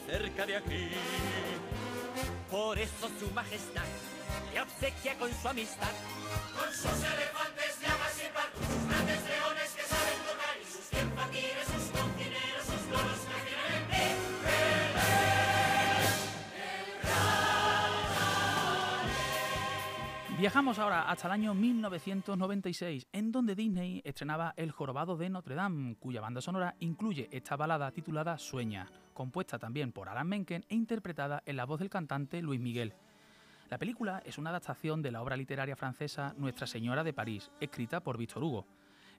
Cerca 0.06 0.46
de 0.46 0.58
aquí. 0.58 0.90
Por 2.50 2.78
eso 2.78 3.10
su 3.20 3.30
majestad 3.32 3.86
le 4.54 4.62
obsequia 4.62 5.16
con 5.18 5.32
su 5.34 5.48
amistad. 5.48 5.92
Con 6.58 6.74
sus 6.74 7.04
elefantes, 7.04 7.73
Viajamos 20.44 20.78
ahora 20.78 21.10
hasta 21.10 21.28
el 21.28 21.32
año 21.36 21.54
1996, 21.54 23.08
en 23.14 23.32
donde 23.32 23.56
Disney 23.56 24.02
estrenaba 24.04 24.54
El 24.58 24.72
Jorobado 24.72 25.16
de 25.16 25.30
Notre 25.30 25.56
Dame, 25.56 25.96
cuya 25.96 26.20
banda 26.20 26.42
sonora 26.42 26.76
incluye 26.82 27.30
esta 27.32 27.56
balada 27.56 27.90
titulada 27.92 28.38
Sueña, 28.38 28.92
compuesta 29.14 29.58
también 29.58 29.94
por 29.94 30.10
Alan 30.10 30.28
Menken 30.28 30.66
e 30.68 30.76
interpretada 30.76 31.42
en 31.46 31.56
la 31.56 31.64
voz 31.64 31.80
del 31.80 31.90
cantante 31.90 32.42
Luis 32.42 32.60
Miguel. 32.60 32.94
La 33.70 33.78
película 33.78 34.22
es 34.26 34.38
una 34.38 34.50
adaptación 34.50 35.02
de 35.02 35.12
la 35.12 35.22
obra 35.22 35.38
literaria 35.38 35.78
francesa 35.78 36.34
Nuestra 36.36 36.68
Señora 36.68 37.06
de 37.06 37.14
París, 37.14 37.50
escrita 37.62 38.02
por 38.02 38.18
Víctor 38.18 38.44
Hugo. 38.44 38.68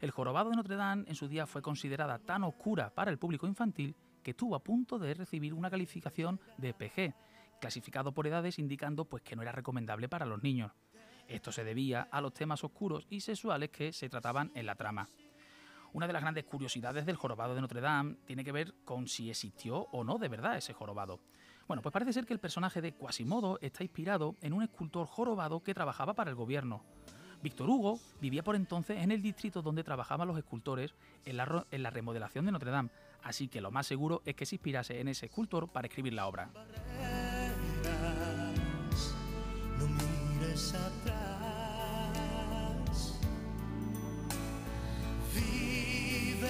El 0.02 0.11
Jorobado 0.11 0.50
de 0.50 0.57
Notre 0.57 0.76
Dame 0.76 1.04
en 1.09 1.14
su 1.14 1.26
día 1.26 1.47
fue 1.47 1.62
considerada 1.62 2.19
tan 2.19 2.45
oscura 2.45 2.90
para 2.90 3.11
el 3.11 3.16
público 3.16 3.47
infantil 3.47 3.97
que 4.23 4.33
estuvo 4.33 4.57
a 4.57 4.62
punto 4.62 4.99
de 4.99 5.14
recibir 5.14 5.54
una 5.54 5.71
calificación 5.71 6.38
de 6.59 6.75
PG, 6.75 7.14
clasificado 7.62 8.12
por 8.12 8.26
edades 8.26 8.59
indicando 8.59 9.07
pues 9.07 9.23
que 9.23 9.37
no 9.37 9.40
era 9.40 9.52
recomendable 9.52 10.07
para 10.07 10.26
los 10.26 10.43
niños. 10.43 10.71
Esto 11.28 11.52
se 11.52 11.64
debía 11.64 12.09
a 12.11 12.21
los 12.21 12.35
temas 12.35 12.62
oscuros 12.64 13.07
y 13.11 13.21
sexuales 13.21 13.71
que 13.71 13.93
se 13.93 14.09
trataban 14.09 14.50
en 14.54 14.66
la 14.66 14.75
trama. 14.75 15.09
Una 15.93 16.07
de 16.07 16.12
las 16.12 16.23
grandes 16.23 16.45
curiosidades 16.45 17.07
del 17.07 17.16
jorobado 17.16 17.54
de 17.54 17.61
Notre 17.61 17.81
Dame 17.81 18.16
tiene 18.26 18.45
que 18.45 18.52
ver 18.52 18.75
con 18.85 19.07
si 19.07 19.31
existió 19.31 19.76
o 19.93 20.02
no 20.02 20.19
de 20.19 20.28
verdad 20.28 20.57
ese 20.57 20.73
jorobado. 20.73 21.21
Bueno, 21.69 21.83
pues 21.83 21.93
parece 21.93 22.12
ser 22.12 22.26
que 22.26 22.35
el 22.35 22.40
personaje 22.40 22.83
de 22.83 22.93
Quasimodo 22.93 23.59
está 23.62 23.85
inspirado 23.85 24.37
en 24.43 24.52
un 24.52 24.62
escultor 24.62 25.07
jorobado 25.07 25.62
que 25.62 25.73
trabajaba 25.73 26.14
para 26.14 26.31
el 26.31 26.37
gobierno. 26.37 26.85
Víctor 27.43 27.69
Hugo 27.69 28.00
vivía 28.21 28.43
por 28.43 28.57
entonces 28.57 29.02
en 29.02 29.12
el 29.12 29.23
distrito 29.23 29.62
donde 29.62 29.85
trabajaban 29.85 30.26
los 30.26 30.37
escultores 30.37 30.95
en 31.25 31.37
la, 31.37 31.66
en 31.71 31.83
la 31.83 31.90
remodelación 31.90 32.45
de 32.47 32.52
Notre 32.52 32.71
Dame, 32.71 32.90
así 33.23 33.49
que 33.49 33.61
lo 33.61 33.71
más 33.71 33.87
seguro 33.87 34.23
es 34.25 34.35
que 34.35 34.47
se 34.47 34.57
inspirase 34.57 35.00
en 35.00 35.09
ese 35.09 35.26
escultor 35.26 35.69
para 35.69 35.87
escribir 35.87 36.14
la 36.14 36.26
obra. 36.26 36.50
Atrás. 40.55 41.19
Vive 45.35 46.49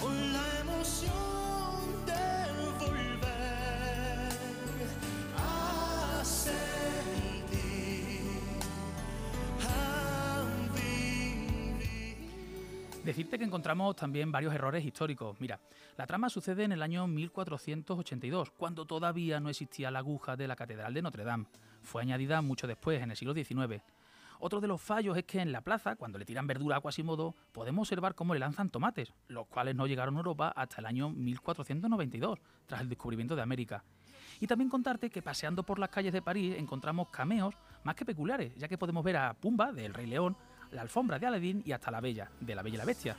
con 0.00 0.32
la 0.32 0.60
emoción 0.60 1.12
de 2.06 2.48
volver 2.80 4.32
a 5.36 6.24
sentir, 6.24 6.62
a 9.60 10.44
vivir. 10.74 12.16
Decirte 13.04 13.38
que 13.38 13.44
encontramos 13.44 13.96
también 13.96 14.32
varios 14.32 14.54
errores 14.54 14.82
históricos. 14.82 15.38
Mira, 15.40 15.60
la 15.98 16.06
trama 16.06 16.30
sucede 16.30 16.64
en 16.64 16.72
el 16.72 16.80
año 16.80 17.06
1482, 17.06 18.50
cuando 18.52 18.86
todavía 18.86 19.40
no 19.40 19.50
existía 19.50 19.90
la 19.90 19.98
aguja 19.98 20.36
de 20.38 20.48
la 20.48 20.56
Catedral 20.56 20.94
de 20.94 21.02
Notre 21.02 21.24
Dame. 21.24 21.44
Fue 21.82 22.02
añadida 22.02 22.40
mucho 22.42 22.66
después, 22.66 23.02
en 23.02 23.10
el 23.10 23.16
siglo 23.16 23.34
XIX. 23.34 23.82
Otro 24.44 24.60
de 24.60 24.66
los 24.66 24.82
fallos 24.82 25.16
es 25.16 25.24
que 25.24 25.40
en 25.40 25.52
la 25.52 25.60
plaza, 25.60 25.94
cuando 25.94 26.18
le 26.18 26.24
tiran 26.24 26.48
verdura 26.48 26.76
a 26.76 26.80
Quasimodo, 26.80 27.36
podemos 27.52 27.86
observar 27.86 28.16
cómo 28.16 28.34
le 28.34 28.40
lanzan 28.40 28.70
tomates, 28.70 29.12
los 29.28 29.46
cuales 29.46 29.76
no 29.76 29.86
llegaron 29.86 30.16
a 30.16 30.18
Europa 30.18 30.52
hasta 30.56 30.80
el 30.80 30.86
año 30.86 31.10
1492, 31.10 32.40
tras 32.66 32.80
el 32.80 32.88
descubrimiento 32.88 33.36
de 33.36 33.42
América. 33.42 33.84
Y 34.40 34.48
también 34.48 34.68
contarte 34.68 35.10
que 35.10 35.22
paseando 35.22 35.62
por 35.62 35.78
las 35.78 35.90
calles 35.90 36.12
de 36.12 36.22
París 36.22 36.56
encontramos 36.58 37.08
cameos 37.10 37.54
más 37.84 37.94
que 37.94 38.04
peculiares, 38.04 38.52
ya 38.56 38.66
que 38.66 38.78
podemos 38.78 39.04
ver 39.04 39.16
a 39.16 39.34
Pumba, 39.34 39.70
del 39.70 39.94
Rey 39.94 40.06
León, 40.06 40.36
la 40.72 40.82
alfombra 40.82 41.20
de 41.20 41.26
Aladdin 41.26 41.62
y 41.64 41.70
hasta 41.70 41.92
la 41.92 42.00
Bella, 42.00 42.28
de 42.40 42.54
la 42.56 42.62
Bella 42.62 42.74
y 42.74 42.78
la 42.78 42.84
Bestia. 42.84 43.16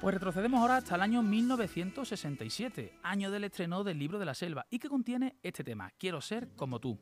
Pues 0.00 0.14
retrocedemos 0.14 0.62
ahora 0.62 0.78
hasta 0.78 0.94
el 0.94 1.02
año 1.02 1.22
1967, 1.22 2.94
año 3.02 3.30
del 3.30 3.44
estreno 3.44 3.84
del 3.84 3.98
libro 3.98 4.18
de 4.18 4.24
la 4.24 4.32
selva, 4.32 4.64
y 4.70 4.78
que 4.78 4.88
contiene 4.88 5.36
este 5.42 5.62
tema, 5.62 5.92
Quiero 5.98 6.22
ser 6.22 6.48
como 6.56 6.80
tú. 6.80 6.98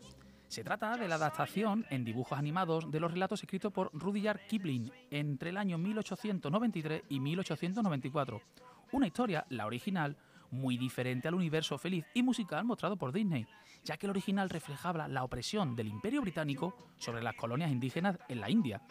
Se 0.49 0.65
trata 0.65 0.97
de 0.97 1.07
la 1.07 1.15
adaptación 1.15 1.87
en 1.91 2.05
dibujos 2.05 2.37
animados 2.37 2.91
de 2.91 2.99
los 2.99 3.13
relatos 3.13 3.41
escritos 3.41 3.73
por 3.73 3.91
Rudyard 3.93 4.41
Kipling 4.49 4.91
entre 5.13 5.51
el 5.51 5.59
año 5.59 5.79
1893 5.79 7.03
y 7.09 7.21
1894. 7.21 8.43
Una 8.91 9.07
historia, 9.07 9.47
la 9.49 9.67
original, 9.67 10.17
muy 10.51 10.77
diferente 10.77 11.29
al 11.29 11.35
universo 11.35 11.79
feliz 11.79 12.05
y 12.15 12.25
musical 12.25 12.65
mostrado 12.65 12.97
por 12.97 13.13
Disney, 13.13 13.47
ya 13.85 13.97
que 13.97 14.07
el 14.07 14.11
original 14.11 14.51
reflejaba 14.51 15.07
la 15.07 15.23
opresión 15.23 15.77
del 15.77 15.87
Imperio 15.87 16.21
Británico 16.21 16.75
sobre 16.97 17.23
las 17.23 17.37
colonias 17.37 17.71
indígenas 17.71 18.19
en 18.29 18.41
la 18.41 18.51
India. 18.51 18.83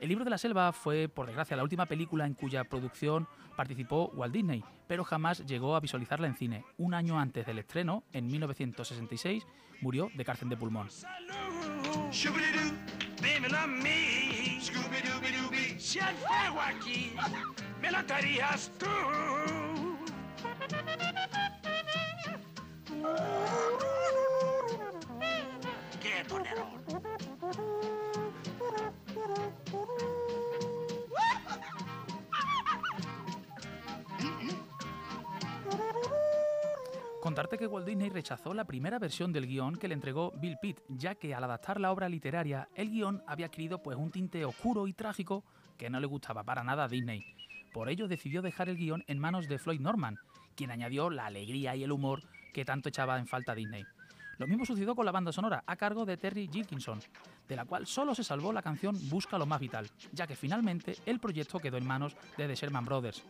El 0.00 0.08
libro 0.08 0.24
de 0.24 0.30
la 0.30 0.38
selva 0.38 0.72
fue, 0.72 1.08
por 1.08 1.26
desgracia, 1.26 1.56
la 1.56 1.62
última 1.62 1.86
película 1.86 2.26
en 2.26 2.34
cuya 2.34 2.64
producción 2.64 3.28
participó 3.56 4.10
Walt 4.14 4.34
Disney, 4.34 4.64
pero 4.86 5.04
jamás 5.04 5.46
llegó 5.46 5.76
a 5.76 5.80
visualizarla 5.80 6.26
en 6.26 6.34
cine. 6.34 6.64
Un 6.78 6.94
año 6.94 7.18
antes 7.18 7.46
del 7.46 7.58
estreno, 7.58 8.02
en 8.12 8.26
1966, 8.26 9.46
murió 9.80 10.10
de 10.14 10.24
cárcel 10.24 10.48
de 10.48 10.56
pulmón. 10.56 10.88
¡Qué! 26.02 26.24
Contarte 37.24 37.56
que 37.56 37.66
Walt 37.66 37.86
Disney 37.86 38.10
rechazó 38.10 38.52
la 38.52 38.66
primera 38.66 38.98
versión 38.98 39.32
del 39.32 39.46
guion 39.46 39.76
que 39.76 39.88
le 39.88 39.94
entregó 39.94 40.32
Bill 40.36 40.58
Pitt, 40.60 40.80
ya 40.88 41.14
que 41.14 41.34
al 41.34 41.42
adaptar 41.42 41.80
la 41.80 41.90
obra 41.90 42.06
literaria, 42.06 42.68
el 42.74 42.90
guion 42.90 43.22
había 43.26 43.46
adquirido 43.46 43.82
pues 43.82 43.96
un 43.96 44.10
tinte 44.10 44.44
oscuro 44.44 44.86
y 44.86 44.92
trágico 44.92 45.42
que 45.78 45.88
no 45.88 46.00
le 46.00 46.06
gustaba 46.06 46.44
para 46.44 46.62
nada 46.62 46.84
a 46.84 46.88
Disney. 46.88 47.24
Por 47.72 47.88
ello 47.88 48.08
decidió 48.08 48.42
dejar 48.42 48.68
el 48.68 48.76
guion 48.76 49.04
en 49.06 49.18
manos 49.18 49.48
de 49.48 49.58
Floyd 49.58 49.80
Norman, 49.80 50.18
quien 50.54 50.70
añadió 50.70 51.08
la 51.08 51.24
alegría 51.24 51.74
y 51.74 51.82
el 51.82 51.92
humor 51.92 52.20
que 52.52 52.66
tanto 52.66 52.90
echaba 52.90 53.18
en 53.18 53.26
falta 53.26 53.54
Disney. 53.54 53.84
Lo 54.38 54.46
mismo 54.46 54.64
sucedió 54.64 54.94
con 54.94 55.06
la 55.06 55.12
banda 55.12 55.32
sonora, 55.32 55.62
a 55.66 55.76
cargo 55.76 56.04
de 56.04 56.16
Terry 56.16 56.48
Gilkinson, 56.50 57.00
de 57.48 57.56
la 57.56 57.64
cual 57.64 57.86
solo 57.86 58.14
se 58.14 58.24
salvó 58.24 58.52
la 58.52 58.62
canción 58.62 58.96
Busca 59.08 59.38
lo 59.38 59.46
más 59.46 59.60
vital, 59.60 59.88
ya 60.12 60.26
que 60.26 60.36
finalmente 60.36 60.96
el 61.06 61.20
proyecto 61.20 61.58
quedó 61.58 61.76
en 61.76 61.86
manos 61.86 62.16
de 62.36 62.48
The 62.48 62.54
Sherman 62.54 62.84
Brothers. 62.84 63.22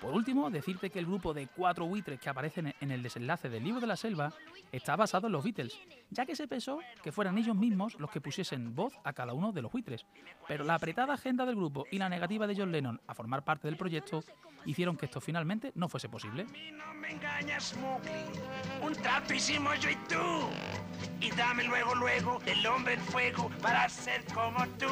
Por 0.00 0.14
último, 0.14 0.50
decirte 0.50 0.90
que 0.90 0.98
el 0.98 1.06
grupo 1.06 1.34
de 1.34 1.48
cuatro 1.48 1.86
buitres 1.86 2.20
que 2.20 2.28
aparecen 2.28 2.74
en 2.80 2.90
el 2.90 3.02
desenlace 3.02 3.48
del 3.48 3.64
libro 3.64 3.80
de 3.80 3.86
la 3.86 3.96
selva 3.96 4.32
está 4.70 4.96
basado 4.96 5.26
en 5.26 5.32
los 5.32 5.44
Beatles, 5.44 5.78
ya 6.10 6.24
que 6.24 6.36
se 6.36 6.46
pensó 6.46 6.78
que 7.02 7.12
fueran 7.12 7.36
ellos 7.38 7.56
mismos 7.56 7.98
los 7.98 8.10
que 8.10 8.20
pusiesen 8.20 8.74
voz 8.74 8.94
a 9.04 9.12
cada 9.12 9.32
uno 9.32 9.52
de 9.52 9.62
los 9.62 9.72
buitres. 9.72 10.06
Pero 10.46 10.64
la 10.64 10.74
apretada 10.74 11.14
agenda 11.14 11.44
del 11.46 11.56
grupo 11.56 11.86
y 11.90 11.98
la 11.98 12.08
negativa 12.08 12.46
de 12.46 12.54
John 12.56 12.70
Lennon 12.70 13.00
a 13.06 13.14
formar 13.14 13.44
parte 13.44 13.66
del 13.66 13.76
proyecto 13.76 14.22
hicieron 14.64 14.96
que 14.96 15.06
esto 15.06 15.20
finalmente 15.20 15.72
no 15.74 15.88
fuese 15.88 16.08
posible. 16.08 16.44
no 16.44 16.94
me. 16.94 17.08
Un 18.82 18.92
trato 18.92 19.34
hicimos 19.34 19.80
yo 19.80 19.90
y 19.90 19.96
tú. 20.08 20.48
Y 21.20 21.30
dame 21.30 21.64
luego, 21.64 21.94
luego 21.94 22.38
el 22.46 22.64
hombre 22.66 22.94
en 22.94 23.00
fuego 23.00 23.50
para 23.62 23.88
ser 23.88 24.24
como 24.34 24.66
tú. 24.78 24.86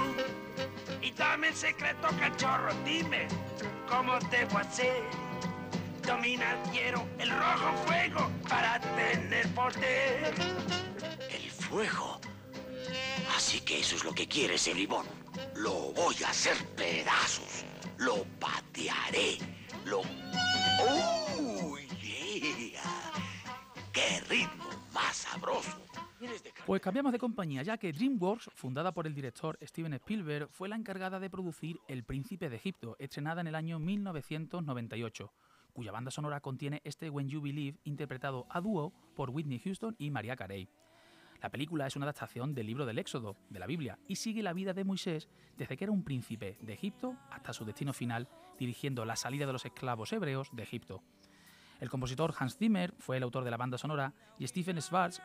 Y 1.03 1.11
dame 1.13 1.49
el 1.49 1.55
secreto, 1.55 2.09
cachorro. 2.19 2.73
Dime 2.85 3.29
cómo 3.89 4.19
debo 4.31 4.59
hacer. 4.59 5.03
Dominar 6.07 6.57
quiero 6.73 7.07
el 7.19 7.31
rojo 7.31 7.73
fuego 7.87 8.31
para 8.49 8.81
tener 8.81 9.49
poder. 9.55 10.35
El 11.29 11.51
fuego. 11.51 12.21
Así 13.37 13.61
que 13.61 13.81
eso 13.81 13.97
es 13.97 14.05
lo 14.05 14.13
que 14.13 14.27
quieres, 14.29 14.67
el 14.69 14.77
limón. 14.77 15.07
Lo 15.55 15.93
voy 15.93 16.17
a 16.25 16.31
hacer 16.31 16.57
pedazos. 16.77 17.65
Lo 17.99 18.25
patearé. 18.39 19.39
Lo. 19.85 20.03
¡Oh, 20.81 21.77
yeah! 22.03 23.13
¡Qué 23.93 24.21
ritmo 24.29 24.65
más 24.93 25.17
sabroso! 25.17 25.86
Pues 26.67 26.83
cambiamos 26.83 27.13
de 27.13 27.21
compañía, 27.21 27.63
ya 27.63 27.79
que 27.79 27.93
DreamWorks, 27.93 28.51
fundada 28.53 28.93
por 28.93 29.07
el 29.07 29.15
director 29.15 29.57
Steven 29.63 29.95
Spielberg, 29.95 30.49
fue 30.51 30.69
la 30.69 30.75
encargada 30.75 31.21
de 31.21 31.31
producir 31.31 31.79
El 31.87 32.03
Príncipe 32.03 32.51
de 32.51 32.57
Egipto, 32.57 32.97
estrenada 32.99 33.41
en 33.41 33.47
el 33.47 33.55
año 33.55 33.79
1998, 33.79 35.33
cuya 35.73 35.93
banda 35.93 36.11
sonora 36.11 36.41
contiene 36.41 36.83
este 36.83 37.09
When 37.09 37.29
You 37.29 37.41
Believe, 37.41 37.79
interpretado 37.85 38.49
a 38.51 38.61
dúo 38.61 38.93
por 39.15 39.31
Whitney 39.31 39.61
Houston 39.61 39.95
y 39.97 40.11
Maria 40.11 40.35
Carey. 40.35 40.69
La 41.41 41.51
película 41.51 41.87
es 41.87 41.95
una 41.95 42.07
adaptación 42.07 42.53
del 42.53 42.67
libro 42.67 42.85
del 42.85 42.99
Éxodo, 42.99 43.37
de 43.49 43.61
la 43.61 43.69
Biblia, 43.69 44.01
y 44.09 44.17
sigue 44.17 44.43
la 44.43 44.53
vida 44.53 44.73
de 44.73 44.83
Moisés 44.83 45.29
desde 45.57 45.77
que 45.77 45.85
era 45.85 45.93
un 45.93 46.03
príncipe 46.03 46.59
de 46.61 46.73
Egipto 46.73 47.15
hasta 47.31 47.53
su 47.53 47.65
destino 47.65 47.93
final, 47.93 48.27
dirigiendo 48.59 49.05
la 49.05 49.15
salida 49.15 49.47
de 49.47 49.53
los 49.53 49.65
esclavos 49.65 50.13
hebreos 50.13 50.51
de 50.53 50.65
Egipto. 50.65 51.05
El 51.81 51.91
compositor 51.91 52.35
Hans 52.39 52.57
Zimmer 52.57 52.95
fue 52.99 53.19
el 53.19 53.23
autor 53.23 53.45
de 53.45 53.51
la 53.51 53.57
banda 53.57 53.79
sonora 53.79 54.15
y 54.39 54.47
Stephen 54.47 54.81
Schwartz 54.81 55.21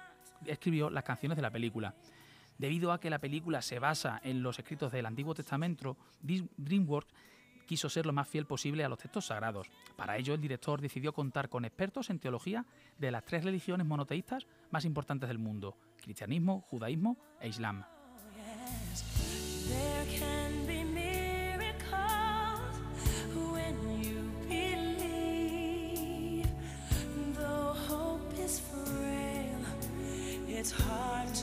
escribió 0.46 0.90
las 0.90 1.04
canciones 1.04 1.36
de 1.36 1.42
la 1.42 1.52
película. 1.52 1.96
Debido 2.58 2.92
a 2.92 3.00
que 3.00 3.10
la 3.10 3.20
película 3.20 3.62
se 3.62 3.80
basa 3.80 4.22
en 4.24 4.44
los 4.44 4.60
escritos 4.60 4.92
del 4.92 5.06
Antiguo 5.06 5.34
Testamento, 5.34 5.98
DreamWorks 6.22 7.14
quiso 7.66 7.90
ser 7.90 8.06
lo 8.06 8.14
más 8.14 8.28
fiel 8.28 8.46
posible 8.46 8.84
a 8.84 8.90
los 8.90 9.00
textos 9.00 9.28
sagrados. 9.28 9.68
Para 9.96 10.18
ello, 10.18 10.34
el 10.34 10.42
director 10.42 10.82
decidió 10.82 11.14
contar 11.14 11.50
con 11.50 11.64
expertos 11.66 12.10
en 12.10 12.20
teología 12.20 12.66
de 12.98 13.12
las 13.12 13.24
tres 13.24 13.44
religiones 13.44 13.88
monoteístas 13.88 14.46
más 14.72 14.84
importantes 14.86 15.30
del 15.30 15.40
mundo, 15.40 15.78
cristianismo, 16.02 16.62
judaísmo 16.62 17.18
e 17.40 17.48
islam. 17.48 17.86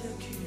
to 0.00 0.06
you. 0.06 0.38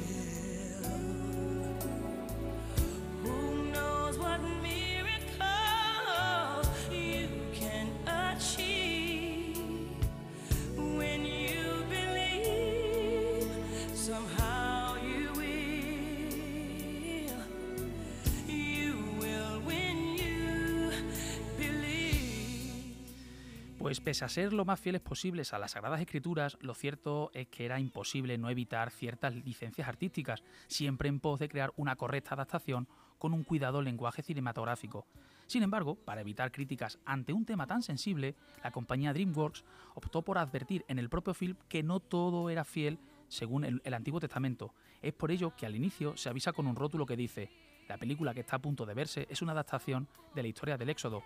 Pese 24.02 24.24
a 24.24 24.28
ser 24.28 24.52
lo 24.52 24.64
más 24.64 24.80
fieles 24.80 25.00
posibles 25.00 25.52
a 25.52 25.58
las 25.58 25.72
Sagradas 25.72 26.00
Escrituras, 26.00 26.58
lo 26.60 26.74
cierto 26.74 27.30
es 27.34 27.46
que 27.48 27.64
era 27.64 27.78
imposible 27.78 28.36
no 28.36 28.50
evitar 28.50 28.90
ciertas 28.90 29.34
licencias 29.34 29.88
artísticas, 29.88 30.42
siempre 30.66 31.08
en 31.08 31.20
pos 31.20 31.38
de 31.38 31.48
crear 31.48 31.72
una 31.76 31.96
correcta 31.96 32.34
adaptación 32.34 32.88
con 33.18 33.32
un 33.32 33.44
cuidado 33.44 33.80
lenguaje 33.80 34.22
cinematográfico. 34.22 35.06
Sin 35.46 35.62
embargo, 35.62 35.94
para 35.94 36.20
evitar 36.20 36.50
críticas 36.50 36.98
ante 37.04 37.32
un 37.32 37.44
tema 37.44 37.66
tan 37.66 37.82
sensible, 37.82 38.34
la 38.64 38.72
compañía 38.72 39.12
DreamWorks 39.12 39.64
optó 39.94 40.22
por 40.22 40.38
advertir 40.38 40.84
en 40.88 40.98
el 40.98 41.08
propio 41.08 41.34
film 41.34 41.56
que 41.68 41.82
no 41.82 42.00
todo 42.00 42.50
era 42.50 42.64
fiel 42.64 42.98
según 43.28 43.64
el, 43.64 43.80
el 43.84 43.94
Antiguo 43.94 44.18
Testamento. 44.18 44.74
Es 45.00 45.12
por 45.12 45.30
ello 45.30 45.54
que 45.56 45.66
al 45.66 45.76
inicio 45.76 46.16
se 46.16 46.28
avisa 46.28 46.52
con 46.52 46.66
un 46.66 46.76
rótulo 46.76 47.06
que 47.06 47.16
dice 47.16 47.50
la 47.88 47.98
película 47.98 48.32
que 48.32 48.40
está 48.40 48.56
a 48.56 48.62
punto 48.62 48.86
de 48.86 48.94
verse 48.94 49.26
es 49.28 49.42
una 49.42 49.52
adaptación 49.52 50.08
de 50.34 50.42
la 50.42 50.48
historia 50.48 50.78
del 50.78 50.88
Éxodo. 50.88 51.22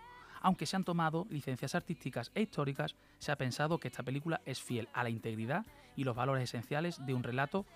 Aunque 0.46 0.66
se 0.66 0.76
han 0.76 0.84
tomado 0.84 1.26
licencias 1.28 1.74
artísticas 1.74 2.30
e 2.36 2.42
históricas, 2.42 2.94
se 3.18 3.32
ha 3.32 3.36
pensado 3.36 3.78
que 3.78 3.88
esta 3.88 4.04
película 4.04 4.42
es 4.44 4.62
fiel 4.62 4.88
a 4.92 5.02
la 5.02 5.10
integridad 5.10 5.66
y 5.96 6.04
los 6.04 6.14
valores 6.14 6.44
esenciales 6.44 7.04
de 7.04 7.14
un 7.14 7.24
relato 7.24 7.66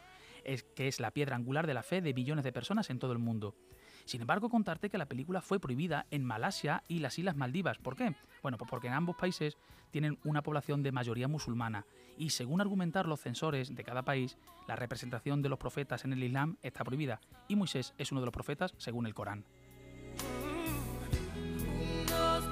que 0.76 0.86
es 0.86 1.00
la 1.00 1.10
piedra 1.10 1.34
angular 1.34 1.66
de 1.66 1.74
la 1.74 1.82
fe 1.82 2.00
de 2.00 2.14
millones 2.14 2.44
de 2.44 2.52
personas 2.52 2.88
en 2.88 3.00
todo 3.00 3.10
el 3.10 3.18
mundo. 3.18 3.56
Sin 4.04 4.20
embargo, 4.20 4.48
contarte 4.50 4.88
que 4.88 4.98
la 4.98 5.06
película 5.06 5.42
fue 5.42 5.58
prohibida 5.58 6.06
en 6.12 6.24
Malasia 6.24 6.84
y 6.86 7.00
las 7.00 7.18
Islas 7.18 7.34
Maldivas. 7.34 7.78
¿Por 7.78 7.96
qué? 7.96 8.14
Bueno, 8.40 8.56
pues 8.56 8.70
porque 8.70 8.86
en 8.86 8.94
ambos 8.94 9.16
países 9.16 9.58
tienen 9.90 10.20
una 10.22 10.42
población 10.42 10.84
de 10.84 10.92
mayoría 10.92 11.26
musulmana 11.26 11.86
y 12.16 12.30
según 12.30 12.60
argumentar 12.60 13.08
los 13.08 13.18
censores 13.18 13.74
de 13.74 13.82
cada 13.82 14.04
país, 14.04 14.38
la 14.68 14.76
representación 14.76 15.42
de 15.42 15.48
los 15.48 15.58
profetas 15.58 16.04
en 16.04 16.12
el 16.12 16.22
Islam 16.22 16.56
está 16.62 16.84
prohibida 16.84 17.20
y 17.48 17.56
Moisés 17.56 17.94
es 17.98 18.12
uno 18.12 18.20
de 18.20 18.26
los 18.26 18.32
profetas 18.32 18.74
según 18.78 19.06
el 19.06 19.14
Corán. 19.14 19.44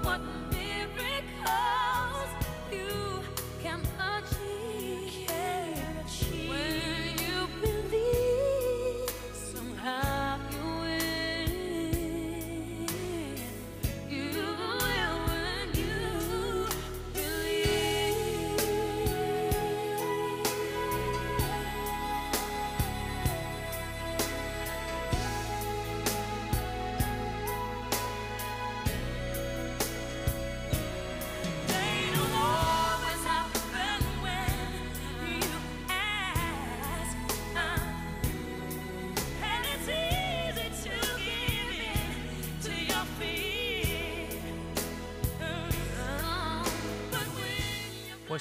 What 0.08 0.37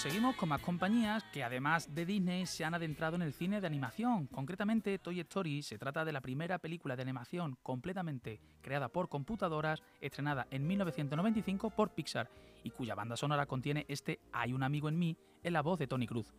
seguimos 0.08 0.38
con 0.38 0.48
más 0.48 0.62
compañías 0.62 1.26
que 1.34 1.44
además 1.44 1.94
de 1.94 2.06
Disney 2.06 2.46
se 2.46 2.64
han 2.64 2.74
adentrado 2.74 3.18
en 3.18 3.22
el 3.22 3.34
cine 3.34 3.60
de 3.60 3.68
animación. 3.68 4.28
Concretamente, 4.28 4.98
Toy 5.00 5.20
Story 5.20 5.62
se 5.64 5.78
trata 5.78 6.06
de 6.06 6.14
la 6.14 6.22
primera 6.22 6.60
película 6.60 6.96
de 6.96 7.02
animación 7.02 7.58
completamente 7.62 8.40
creada 8.62 8.88
por 8.88 9.10
computadoras, 9.10 9.84
estrenada 10.00 10.48
en 10.50 10.66
1995 10.66 11.72
por 11.72 11.94
Pixar 11.94 12.30
y 12.64 12.70
cuya 12.70 12.96
banda 12.96 13.18
sonora 13.18 13.48
contiene 13.48 13.86
este 13.90 14.22
Hay 14.32 14.54
un 14.54 14.64
amigo 14.64 14.88
en 14.88 14.98
mí 14.98 15.18
en 15.44 15.52
la 15.52 15.62
voz 15.62 15.78
de 15.78 15.88
Tony 15.88 16.08
Cruz. 16.08 16.34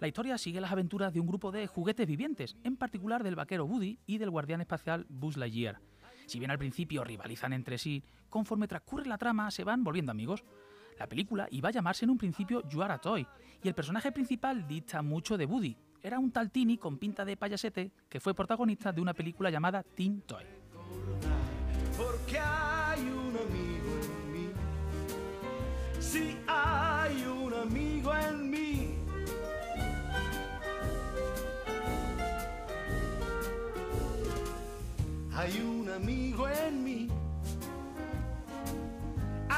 La 0.00 0.08
historia 0.08 0.38
sigue 0.38 0.62
las 0.62 0.72
aventuras 0.72 1.12
de 1.12 1.20
un 1.20 1.26
grupo 1.26 1.52
de 1.52 1.66
juguetes 1.66 2.06
vivientes, 2.06 2.56
en 2.64 2.78
particular 2.78 3.22
del 3.22 3.36
vaquero 3.36 3.66
Woody 3.66 3.98
y 4.06 4.16
del 4.16 4.30
guardián 4.30 4.62
espacial 4.62 5.04
Buzz 5.10 5.36
Lightyear. 5.36 5.82
Si 6.24 6.38
bien 6.38 6.50
al 6.50 6.58
principio 6.58 7.04
rivalizan 7.04 7.52
entre 7.52 7.76
sí, 7.76 8.02
conforme 8.30 8.68
transcurre 8.68 9.04
la 9.04 9.18
trama 9.18 9.50
se 9.50 9.64
van 9.64 9.84
volviendo 9.84 10.12
amigos. 10.12 10.44
La 10.98 11.06
película 11.06 11.46
iba 11.50 11.68
a 11.68 11.72
llamarse 11.72 12.04
en 12.04 12.10
un 12.10 12.18
principio 12.18 12.66
You 12.68 12.82
Are 12.82 12.94
a 12.94 12.98
Toy, 12.98 13.26
y 13.62 13.68
el 13.68 13.74
personaje 13.74 14.12
principal 14.12 14.66
dista 14.66 15.02
mucho 15.02 15.36
de 15.36 15.44
Woody. 15.44 15.76
Era 16.02 16.18
un 16.18 16.30
tal 16.30 16.50
Tini 16.50 16.78
con 16.78 16.98
pinta 16.98 17.24
de 17.24 17.36
payasete 17.36 17.90
que 18.08 18.20
fue 18.20 18.34
protagonista 18.34 18.92
de 18.92 19.00
una 19.00 19.12
película 19.12 19.50
llamada 19.50 19.82
Teen 19.82 20.22
Toy. 20.22 20.44
Porque 21.96 22.38
hay 22.38 23.00
un 23.02 23.36
amigo 23.36 23.92
en 24.02 24.32
mí. 24.32 24.48
Si 25.98 26.36
hay 26.46 27.24
un 27.24 27.54
amigo 27.54 28.14
en 28.14 28.50
mí. 28.50 28.94
Hay 35.32 35.60
un 35.60 35.88
amigo 35.90 36.48
en 36.48 36.84
mí. 36.84 37.05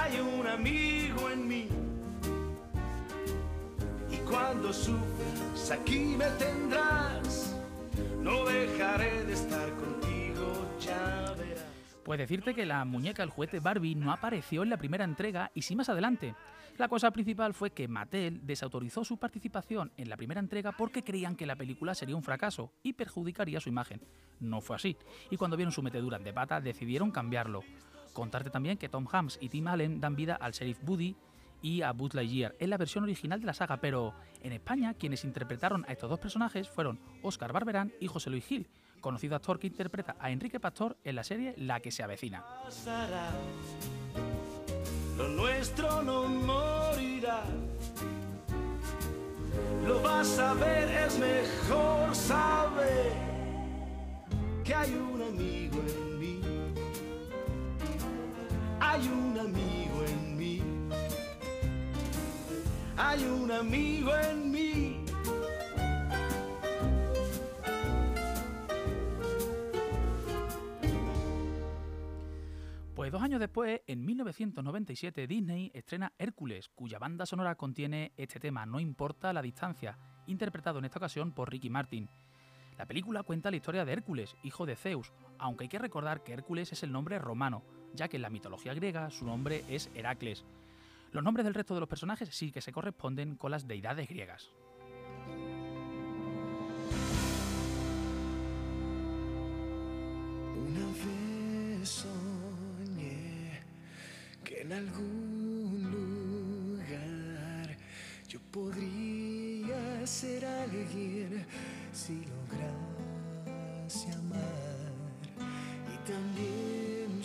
Hay 0.09 0.21
un 0.21 0.47
amigo 0.47 1.29
en 1.31 1.47
mí. 1.47 1.69
Y 4.11 4.17
cuando 4.19 4.73
sufras, 4.73 5.71
aquí 5.71 5.99
me 6.17 6.25
tendrás. 6.39 7.55
No 8.23 8.47
dejaré 8.47 9.25
de 9.25 9.35
estar 9.35 9.71
contigo, 9.75 10.67
ya 10.81 11.35
verás. 11.37 11.65
Pues 12.05 12.19
decirte 12.19 12.55
que 12.55 12.65
la 12.65 12.87
muñeca 12.87 13.23
el 13.23 13.29
juguete 13.29 13.61
Barbie 13.61 13.97
no 13.97 14.11
apareció 14.11 14.63
en 14.63 14.71
la 14.71 14.79
primera 14.79 15.05
entrega 15.05 15.51
y 15.55 15.61
sí 15.63 15.77
más 15.77 15.91
adelante. 15.91 16.35
La 16.79 16.89
cosa 16.89 17.11
principal 17.11 17.53
fue 17.53 17.73
que 17.73 17.89
Mattel 17.89 18.47
desautorizó 18.47 19.05
su 19.05 19.19
participación 19.19 19.93
en 19.97 20.09
la 20.09 20.17
primera 20.17 20.41
entrega 20.41 20.73
porque 20.73 21.03
creían 21.03 21.37
que 21.37 21.45
la 21.45 21.57
película 21.57 21.95
sería 21.95 22.17
un 22.17 22.23
fracaso 22.23 22.73
y 22.83 22.95
perjudicaría 22.95 23.61
su 23.61 23.69
imagen. 23.69 24.01
No 24.41 24.61
fue 24.61 24.77
así, 24.77 24.97
y 25.29 25.37
cuando 25.37 25.57
vieron 25.57 25.73
su 25.73 25.83
metedura 25.83 26.19
de 26.19 26.33
pata 26.33 26.61
decidieron 26.61 27.11
cambiarlo. 27.11 27.63
Contarte 28.19 28.51
también 28.51 28.79
que 28.79 28.89
Tom 28.89 29.07
Hanks 29.09 29.39
y 29.41 29.49
Tim 29.49 29.69
Allen 29.69 30.01
dan 30.01 30.17
vida 30.17 30.35
al 30.35 30.51
sheriff 30.51 30.81
Woody 30.85 31.15
y 31.63 31.83
a 31.83 31.93
Buzz 31.93 32.15
Lightyear 32.15 32.57
en 32.59 32.71
la 32.71 32.77
versión 32.77 33.05
original 33.05 33.39
de 33.39 33.47
la 33.47 33.55
saga, 33.55 33.77
pero 33.77 34.13
en 34.43 34.53
España 34.53 34.93
quienes 34.95 35.23
interpretaron 35.23 35.85
a 35.87 35.93
estos 35.93 36.11
dos 36.11 36.19
personajes 36.19 36.69
fueron 36.69 36.99
Oscar 37.23 37.53
Barberán 37.53 37.93
y 38.01 38.09
José 38.09 38.31
Luis 38.31 38.45
Gil, 38.45 38.67
conocido 39.01 39.37
actor 39.37 39.61
que 39.61 39.69
interpreta 39.69 40.17
a 40.19 40.33
Enrique 40.33 40.59
Pastor 40.59 40.97
en 41.05 41.15
la 41.15 41.23
serie 41.23 41.55
La 41.59 41.79
que 41.79 41.93
se 41.93 42.03
avecina. 42.03 42.45
Lo 45.17 45.29
nuestro 45.29 46.03
no 46.03 46.25
morirá. 46.25 47.45
Lo 49.87 50.03
vas 50.03 50.41
a 50.41 50.55
ver, 50.55 50.91
es 51.07 51.19
mejor 51.21 52.17
saber 52.17 53.13
que 54.65 54.75
hay 54.75 54.93
un 54.93 55.23
amigo 55.23 55.79
en. 55.79 56.08
Hay 58.91 59.07
un 59.07 59.39
amigo 59.39 60.03
en 60.03 60.37
mí. 60.39 60.63
Hay 62.97 63.23
un 63.23 63.53
amigo 63.53 64.17
en 64.17 64.51
mí. 64.51 65.05
Pues 72.95 73.13
dos 73.13 73.23
años 73.23 73.41
después, 73.41 73.83
en 73.87 74.07
1997, 74.07 75.27
Disney 75.27 75.71
estrena 75.75 76.15
Hércules, 76.19 76.71
cuya 76.71 76.99
banda 76.99 77.27
sonora 77.27 77.57
contiene 77.57 78.13
este 78.17 78.41
tema 78.41 78.65
No 78.65 78.81
importa 78.81 79.35
la 79.35 79.43
distancia, 79.43 79.99
interpretado 80.27 80.79
en 80.79 80.87
esta 80.87 80.99
ocasión 80.99 81.33
por 81.33 81.51
Ricky 81.51 81.69
Martin. 81.69 82.09
La 82.79 82.87
película 82.87 83.23
cuenta 83.23 83.51
la 83.51 83.57
historia 83.59 83.85
de 83.85 83.93
Hércules, 83.93 84.35
hijo 84.43 84.65
de 84.65 84.77
Zeus, 84.77 85.13
aunque 85.39 85.65
hay 85.65 85.69
que 85.69 85.79
recordar 85.79 86.23
que 86.23 86.33
Hércules 86.33 86.73
es 86.73 86.83
el 86.83 86.93
nombre 86.93 87.19
romano, 87.19 87.63
ya 87.95 88.09
que 88.09 88.17
en 88.17 88.23
la 88.23 88.31
mitología 88.31 88.75
griega 88.75 89.11
su 89.11 89.25
nombre 89.25 89.65
es 89.69 89.91
Heracles. 89.95 90.45
Los 91.13 91.25
nombres 91.25 91.45
del 91.45 91.55
resto 91.55 91.75
de 91.75 91.81
los 91.81 91.89
personajes 91.89 92.29
sí 92.31 92.53
que 92.53 92.61
se 92.61 92.73
corresponden 92.73 93.37
con 93.37 93.51
las 93.51 93.67
deidades 93.67 94.09
griegas. 94.09 94.51
Una 100.55 100.87
vez 101.81 101.89
soñé 101.89 103.63
que 104.45 104.61
en 104.61 104.73
algún 104.73 105.91
lugar 106.77 107.77
yo 108.29 108.39
podría 108.53 110.07
ser 110.07 110.45
alguien 110.45 111.47
si 111.93 112.23
lograse 112.27 114.13
amar. 114.13 114.93
Y 115.95 115.97
también 116.07 117.25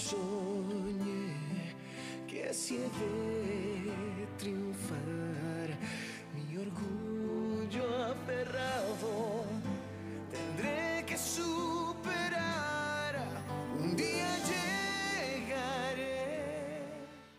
he 2.71 2.78
de 2.78 4.28
triunfar, 4.38 5.78
mi 6.34 6.58
orgullo 6.58 7.84
aferrado 8.06 9.43
tendré 10.32 11.04
que 11.06 11.17
superar. 11.17 13.15
Un 13.78 13.97
día 13.97 14.30
llegaré. 15.36 16.23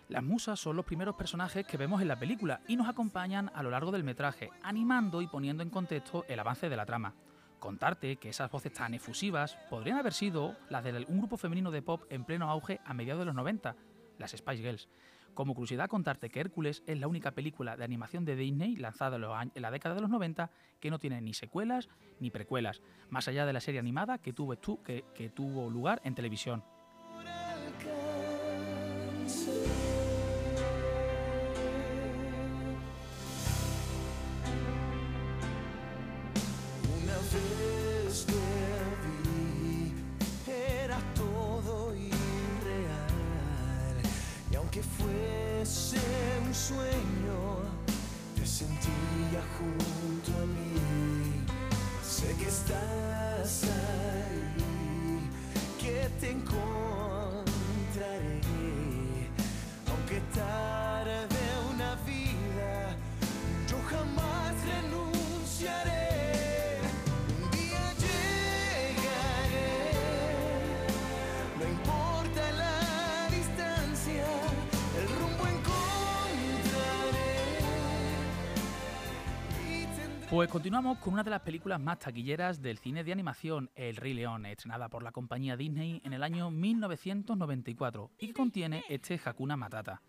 Las 0.09 0.23
musas 0.23 0.61
son 0.61 0.77
los 0.77 0.85
primeros 0.85 1.15
personajes 1.17 1.67
que 1.67 1.79
vemos 1.79 2.03
en 2.03 2.09
la 2.09 2.19
película 2.19 2.61
y 2.69 2.77
nos 2.77 2.89
acompañan 2.89 3.51
a 3.55 3.63
lo 3.63 3.71
largo 3.71 3.93
del 3.93 4.05
metraje, 4.05 4.51
animando 4.63 5.23
y 5.23 5.27
poniendo 5.27 5.63
en 5.63 5.71
contexto 5.71 6.27
el 6.29 6.39
avance 6.39 6.69
de 6.69 6.77
la 6.77 6.85
trama. 6.85 7.15
Contarte 7.59 8.17
que 8.17 8.29
esas 8.29 8.51
voces 8.51 8.75
tan 8.75 8.93
efusivas 8.93 9.57
podrían 9.71 9.97
haber 9.97 10.13
sido 10.13 10.55
las 10.69 10.85
de 10.85 11.07
un 11.09 11.19
grupo 11.19 11.39
femenino 11.39 11.71
de 11.71 11.81
pop 11.81 12.03
en 12.11 12.25
pleno 12.25 12.51
auge 12.51 12.83
a 12.85 12.93
mediados 12.93 13.21
de 13.21 13.27
los 13.27 13.35
90, 13.35 13.75
las 14.19 14.33
Spice 14.33 14.63
Girls. 14.63 14.89
Como 15.35 15.55
curiosidad, 15.55 15.89
contarte 15.89 16.31
que 16.31 16.41
Hércules 16.41 16.85
es 16.87 16.99
la 16.99 17.09
única 17.09 17.33
película 17.33 17.77
de 17.77 17.85
animación 17.85 18.25
de 18.25 18.37
Disney 18.37 18.77
lanzada 18.77 19.17
en, 19.17 19.63
la 19.63 19.71
década 19.73 19.97
de 19.97 20.01
los 20.01 20.11
90 20.11 20.51
que 20.79 20.91
no 20.91 21.01
tiene 21.01 21.21
ni 21.21 21.35
secuelas 21.35 21.89
ni 22.21 22.31
precuelas, 22.31 22.83
más 23.11 23.27
allá 23.27 23.45
de 23.45 23.53
la 23.53 23.61
serie 23.61 23.81
animada 23.81 24.19
que 24.19 24.33
tuvo, 24.33 24.55
que 24.85 25.33
tuvo 25.35 25.71
lugar 25.71 26.01
en 26.05 26.15
televisión. 26.15 26.63
Sueño, 46.69 47.61
te 48.35 48.47
sentía 48.47 49.43
junto 49.59 50.31
a 50.43 50.47
mí. 50.47 51.45
Sé 52.03 52.35
que 52.37 52.49
estás 52.49 53.65
ahí, 53.65 55.29
que 55.79 56.09
te 56.21 56.31
encontraré. 56.31 56.94
Pues 80.35 80.49
continuamos 80.49 80.99
con 80.99 81.13
una 81.13 81.23
de 81.23 81.31
las 81.31 81.43
películas 81.43 81.79
más 81.79 82.01
taquilleras 82.01 82.61
del 82.61 82.79
cine 82.79 83.05
de 83.05 83.13
animación, 83.13 83.71
El 83.77 83.95
Rey 83.95 84.15
León, 84.15 84.47
estrenada 84.47 84.89
por 84.89 85.05
la 85.05 85.13
compañía 85.13 85.57
Disney 85.57 86.03
en 86.05 86.13
el 86.13 86.25
año 86.25 86.51
1994 86.51 88.11
y 88.19 88.27
que 88.27 88.33
contiene 88.33 88.83
este 88.89 89.21
Hakuna 89.25 89.57
Matata. 89.57 90.03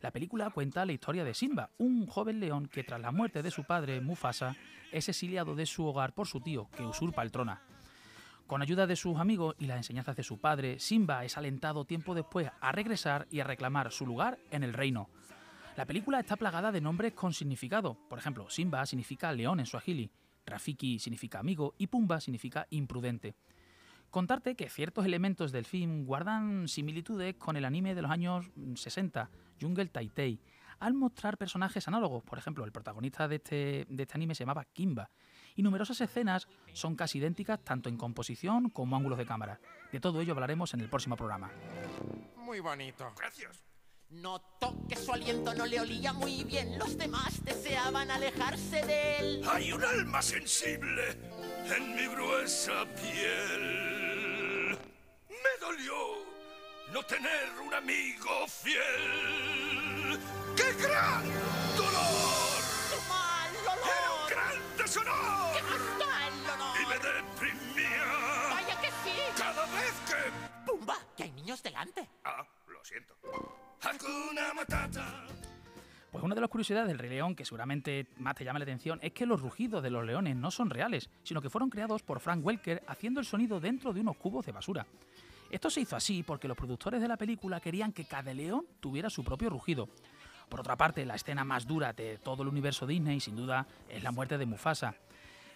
La 0.00 0.10
película 0.10 0.50
cuenta 0.50 0.84
la 0.84 0.92
historia 0.92 1.24
de 1.24 1.32
Simba, 1.32 1.70
un 1.78 2.06
joven 2.06 2.38
león 2.38 2.68
que 2.68 2.84
tras 2.84 3.00
la 3.00 3.12
muerte 3.12 3.42
de 3.42 3.50
su 3.50 3.64
padre, 3.64 4.02
Mufasa, 4.02 4.56
es 4.92 5.08
exiliado 5.08 5.54
de 5.54 5.64
su 5.64 5.86
hogar 5.86 6.12
por 6.12 6.26
su 6.26 6.42
tío, 6.42 6.68
que 6.76 6.84
usurpa 6.84 7.22
el 7.22 7.32
trono. 7.32 7.58
Con 8.46 8.60
ayuda 8.60 8.86
de 8.86 8.96
sus 8.96 9.16
amigos 9.16 9.56
y 9.58 9.64
las 9.64 9.78
enseñanzas 9.78 10.16
de 10.16 10.22
su 10.22 10.38
padre, 10.38 10.80
Simba 10.80 11.24
es 11.24 11.38
alentado 11.38 11.86
tiempo 11.86 12.14
después 12.14 12.50
a 12.60 12.72
regresar 12.72 13.26
y 13.30 13.40
a 13.40 13.44
reclamar 13.44 13.90
su 13.90 14.04
lugar 14.04 14.38
en 14.50 14.64
el 14.64 14.74
reino. 14.74 15.08
La 15.76 15.86
película 15.86 16.20
está 16.20 16.36
plagada 16.36 16.70
de 16.70 16.82
nombres 16.82 17.14
con 17.14 17.32
significado. 17.32 17.96
Por 18.08 18.18
ejemplo, 18.18 18.50
Simba 18.50 18.84
significa 18.84 19.32
león 19.32 19.58
en 19.58 19.66
suajili, 19.66 20.10
Rafiki 20.44 20.98
significa 20.98 21.38
amigo 21.38 21.74
y 21.78 21.86
Pumba 21.86 22.20
significa 22.20 22.66
imprudente. 22.70 23.34
Contarte 24.10 24.54
que 24.54 24.68
ciertos 24.68 25.06
elementos 25.06 25.50
del 25.50 25.64
film 25.64 26.04
guardan 26.04 26.68
similitudes 26.68 27.36
con 27.36 27.56
el 27.56 27.64
anime 27.64 27.94
de 27.94 28.02
los 28.02 28.10
años 28.10 28.50
mm, 28.54 28.74
60, 28.74 29.30
Jungle 29.58 29.86
Taitei, 29.86 30.38
al 30.78 30.92
mostrar 30.92 31.38
personajes 31.38 31.88
análogos. 31.88 32.22
Por 32.22 32.36
ejemplo, 32.36 32.66
el 32.66 32.72
protagonista 32.72 33.26
de 33.26 33.36
este, 33.36 33.86
de 33.88 34.02
este 34.02 34.14
anime 34.14 34.34
se 34.34 34.44
llamaba 34.44 34.66
Kimba. 34.66 35.08
Y 35.54 35.62
numerosas 35.62 36.02
escenas 36.02 36.48
son 36.74 36.96
casi 36.96 37.18
idénticas 37.18 37.64
tanto 37.64 37.88
en 37.88 37.96
composición 37.96 38.68
como 38.68 38.96
ángulos 38.96 39.18
de 39.18 39.24
cámara. 39.24 39.58
De 39.90 40.00
todo 40.00 40.20
ello 40.20 40.34
hablaremos 40.34 40.74
en 40.74 40.80
el 40.80 40.90
próximo 40.90 41.16
programa. 41.16 41.50
Muy 42.36 42.60
bonito. 42.60 43.10
Gracias. 43.16 43.71
Notó 44.12 44.76
que 44.88 44.96
su 44.96 45.12
aliento 45.12 45.54
no 45.54 45.64
le 45.66 45.80
olía 45.80 46.12
muy 46.12 46.44
bien. 46.44 46.78
Los 46.78 46.96
demás 46.98 47.42
deseaban 47.44 48.10
alejarse 48.10 48.84
de 48.84 49.16
él. 49.16 49.42
Hay 49.48 49.72
un 49.72 49.82
alma 49.82 50.20
sensible 50.20 51.16
en 51.74 51.96
mi 51.96 52.06
gruesa 52.08 52.84
piel. 52.94 54.78
Me 55.28 55.60
dolió 55.60 55.94
no 56.92 57.02
tener 57.04 57.48
un 57.66 57.72
amigo 57.72 58.46
fiel. 58.48 60.20
¡Qué 60.56 60.72
gran 60.74 61.24
dolor! 61.76 62.62
¡Qué 62.90 62.96
mal 63.08 63.50
¡Era 63.54 63.72
un 63.72 63.78
olor! 63.78 64.30
gran 64.30 64.76
deshonor! 64.76 65.54
¡Qué 65.56 65.62
mal 65.62 66.76
Y 66.76 66.86
me 66.86 66.96
olor! 66.96 67.24
deprimía 67.24 68.04
¡Vaya 68.50 68.80
que 68.80 68.88
sí! 68.88 69.16
cada 69.38 69.64
vez 69.66 69.94
que 70.06 70.52
caballos 71.52 71.62
delante. 71.62 72.08
Ah, 72.24 72.46
lo 72.68 72.84
siento. 72.84 73.14
Pues 76.12 76.22
una 76.22 76.34
de 76.34 76.40
las 76.40 76.50
curiosidades 76.50 76.88
del 76.88 76.98
Rey 76.98 77.10
León 77.10 77.34
que 77.34 77.44
seguramente 77.44 78.06
más 78.18 78.34
te 78.36 78.44
llama 78.44 78.58
la 78.58 78.64
atención 78.64 79.00
es 79.02 79.12
que 79.12 79.26
los 79.26 79.40
rugidos 79.40 79.82
de 79.82 79.90
los 79.90 80.04
leones 80.04 80.36
no 80.36 80.50
son 80.50 80.70
reales, 80.70 81.10
sino 81.24 81.42
que 81.42 81.50
fueron 81.50 81.68
creados 81.68 82.02
por 82.02 82.20
Frank 82.20 82.44
Welker 82.44 82.82
haciendo 82.86 83.18
el 83.18 83.26
sonido 83.26 83.60
dentro 83.60 83.92
de 83.92 84.00
unos 84.00 84.16
cubos 84.18 84.46
de 84.46 84.52
basura. 84.52 84.86
Esto 85.50 85.68
se 85.68 85.80
hizo 85.80 85.96
así 85.96 86.22
porque 86.22 86.48
los 86.48 86.56
productores 86.56 87.00
de 87.00 87.08
la 87.08 87.16
película 87.16 87.60
querían 87.60 87.92
que 87.92 88.04
cada 88.04 88.32
león 88.32 88.66
tuviera 88.78 89.10
su 89.10 89.24
propio 89.24 89.50
rugido. 89.50 89.88
Por 90.48 90.60
otra 90.60 90.76
parte, 90.76 91.04
la 91.04 91.16
escena 91.16 91.44
más 91.44 91.66
dura 91.66 91.92
de 91.92 92.18
todo 92.18 92.42
el 92.42 92.48
universo 92.50 92.86
Disney, 92.86 93.20
sin 93.20 93.34
duda, 93.34 93.66
es 93.88 94.02
la 94.02 94.12
muerte 94.12 94.38
de 94.38 94.46
Mufasa. 94.46 94.94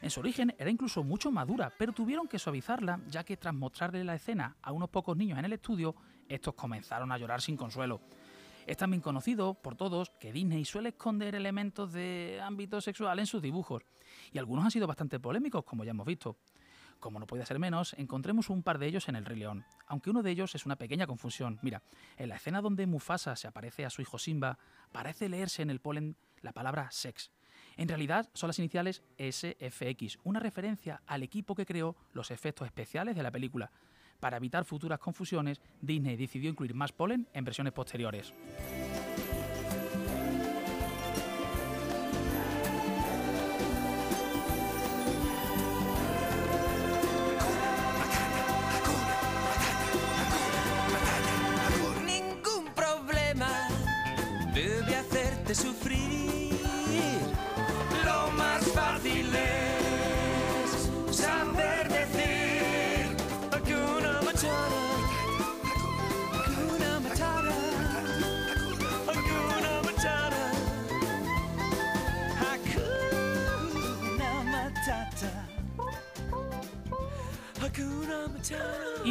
En 0.02 0.10
su 0.10 0.20
origen 0.20 0.54
era 0.58 0.70
incluso 0.70 1.04
mucho 1.04 1.30
más 1.30 1.46
dura, 1.46 1.72
pero 1.78 1.92
tuvieron 1.92 2.28
que 2.28 2.38
suavizarla, 2.38 3.00
ya 3.08 3.24
que 3.24 3.36
tras 3.36 3.54
mostrarle 3.54 4.04
la 4.04 4.14
escena 4.14 4.56
a 4.62 4.72
unos 4.72 4.90
pocos 4.90 5.16
niños 5.16 5.38
en 5.38 5.44
el 5.44 5.52
estudio, 5.52 5.94
estos 6.28 6.54
comenzaron 6.54 7.12
a 7.12 7.18
llorar 7.18 7.40
sin 7.40 7.56
consuelo. 7.56 8.00
Es 8.66 8.76
también 8.76 9.00
conocido 9.00 9.54
por 9.54 9.76
todos 9.76 10.10
que 10.18 10.32
Disney 10.32 10.64
suele 10.64 10.88
esconder 10.88 11.34
elementos 11.34 11.92
de 11.92 12.40
ámbito 12.42 12.80
sexual 12.80 13.18
en 13.18 13.26
sus 13.26 13.40
dibujos, 13.40 13.82
y 14.32 14.38
algunos 14.38 14.64
han 14.64 14.70
sido 14.70 14.86
bastante 14.86 15.20
polémicos, 15.20 15.64
como 15.64 15.84
ya 15.84 15.90
hemos 15.90 16.06
visto. 16.06 16.36
Como 16.98 17.20
no 17.20 17.26
puede 17.26 17.46
ser 17.46 17.58
menos, 17.58 17.94
encontremos 17.98 18.48
un 18.48 18.62
par 18.62 18.78
de 18.78 18.86
ellos 18.86 19.08
en 19.08 19.16
El 19.16 19.24
Rey 19.24 19.38
León, 19.38 19.64
aunque 19.86 20.10
uno 20.10 20.22
de 20.22 20.30
ellos 20.30 20.54
es 20.54 20.66
una 20.66 20.76
pequeña 20.76 21.06
confusión. 21.06 21.58
Mira, 21.62 21.82
en 22.16 22.28
la 22.28 22.36
escena 22.36 22.62
donde 22.62 22.86
Mufasa 22.86 23.36
se 23.36 23.46
aparece 23.46 23.84
a 23.84 23.90
su 23.90 24.02
hijo 24.02 24.18
Simba, 24.18 24.58
parece 24.92 25.28
leerse 25.28 25.62
en 25.62 25.70
el 25.70 25.80
polen 25.80 26.16
la 26.40 26.52
palabra 26.52 26.90
sex. 26.90 27.30
En 27.76 27.88
realidad 27.88 28.30
son 28.32 28.48
las 28.48 28.58
iniciales 28.58 29.02
SFX, 29.18 30.18
una 30.24 30.40
referencia 30.40 31.02
al 31.06 31.22
equipo 31.22 31.54
que 31.54 31.66
creó 31.66 31.94
los 32.12 32.30
efectos 32.30 32.66
especiales 32.66 33.14
de 33.14 33.22
la 33.22 33.30
película. 33.30 33.70
Para 34.20 34.38
evitar 34.38 34.64
futuras 34.64 34.98
confusiones, 34.98 35.60
Disney 35.80 36.16
decidió 36.16 36.50
incluir 36.50 36.74
más 36.74 36.92
polen 36.92 37.28
en 37.32 37.44
versiones 37.44 37.72
posteriores. 37.72 38.32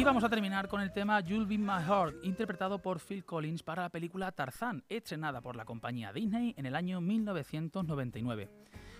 Vamos 0.06 0.22
a 0.22 0.28
terminar 0.28 0.68
con 0.68 0.80
el 0.80 0.92
tema 0.92 1.18
You'll 1.18 1.46
Be 1.46 1.58
My 1.58 1.82
Heart, 1.82 2.22
interpretado 2.22 2.80
por 2.80 3.00
Phil 3.00 3.24
Collins 3.24 3.64
para 3.64 3.82
la 3.82 3.88
película 3.88 4.30
Tarzán, 4.30 4.84
estrenada 4.88 5.40
por 5.40 5.56
la 5.56 5.64
compañía 5.64 6.12
Disney 6.12 6.54
en 6.56 6.64
el 6.64 6.76
año 6.76 7.00
1999. 7.00 8.48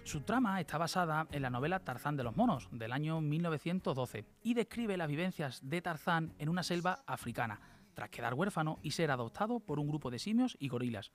Su 0.03 0.23
trama 0.23 0.61
está 0.61 0.79
basada 0.79 1.29
en 1.31 1.43
la 1.43 1.51
novela 1.51 1.79
Tarzán 1.79 2.17
de 2.17 2.25
los 2.25 2.37
Monos, 2.37 2.69
del 2.73 2.91
año 2.91 3.21
1912, 3.21 4.25
y 4.43 4.55
describe 4.55 4.97
las 4.97 5.07
vivencias 5.07 5.61
de 5.63 5.81
Tarzán 5.81 6.35
en 6.41 6.49
una 6.49 6.65
selva 6.65 7.05
africana, 7.07 7.61
tras 7.95 8.11
quedar 8.11 8.35
huérfano 8.35 8.81
y 8.83 8.91
ser 8.91 9.13
adoptado 9.13 9.61
por 9.61 9.79
un 9.79 9.87
grupo 9.87 10.11
de 10.11 10.19
simios 10.19 10.57
y 10.59 10.67
gorilas. 10.67 11.13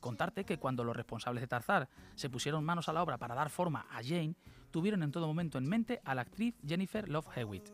Contarte 0.00 0.44
que 0.44 0.58
cuando 0.58 0.82
los 0.82 0.96
responsables 0.96 1.42
de 1.42 1.46
Tarzán 1.46 1.88
se 2.16 2.30
pusieron 2.30 2.64
manos 2.64 2.88
a 2.88 2.92
la 2.92 3.02
obra 3.02 3.16
para 3.16 3.36
dar 3.36 3.50
forma 3.50 3.86
a 3.92 4.02
Jane, 4.02 4.34
tuvieron 4.72 5.04
en 5.04 5.12
todo 5.12 5.28
momento 5.28 5.56
en 5.56 5.68
mente 5.68 6.00
a 6.04 6.16
la 6.16 6.22
actriz 6.22 6.56
Jennifer 6.66 7.08
Love 7.08 7.28
Hewitt. 7.36 7.70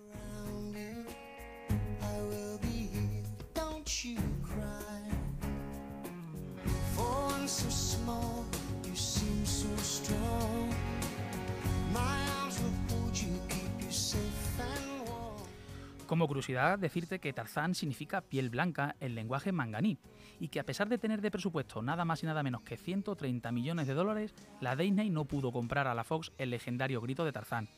Como 16.06 16.28
curiosidad, 16.28 16.78
decirte 16.78 17.18
que 17.18 17.32
Tarzán 17.32 17.74
significa 17.74 18.20
piel 18.20 18.48
blanca 18.48 18.94
en 19.00 19.16
lenguaje 19.16 19.50
manganí 19.50 19.98
y 20.38 20.48
que 20.48 20.60
a 20.60 20.64
pesar 20.64 20.88
de 20.88 20.98
tener 20.98 21.20
de 21.20 21.32
presupuesto 21.32 21.82
nada 21.82 22.04
más 22.04 22.22
y 22.22 22.26
nada 22.26 22.44
menos 22.44 22.62
que 22.62 22.76
130 22.76 23.50
millones 23.50 23.88
de 23.88 23.94
dólares, 23.94 24.32
la 24.60 24.76
Disney 24.76 25.10
no 25.10 25.24
pudo 25.24 25.50
comprar 25.50 25.88
a 25.88 25.94
la 25.94 26.04
Fox 26.04 26.30
el 26.38 26.50
legendario 26.50 27.00
grito 27.00 27.24
de 27.24 27.32
Tarzán. 27.32 27.68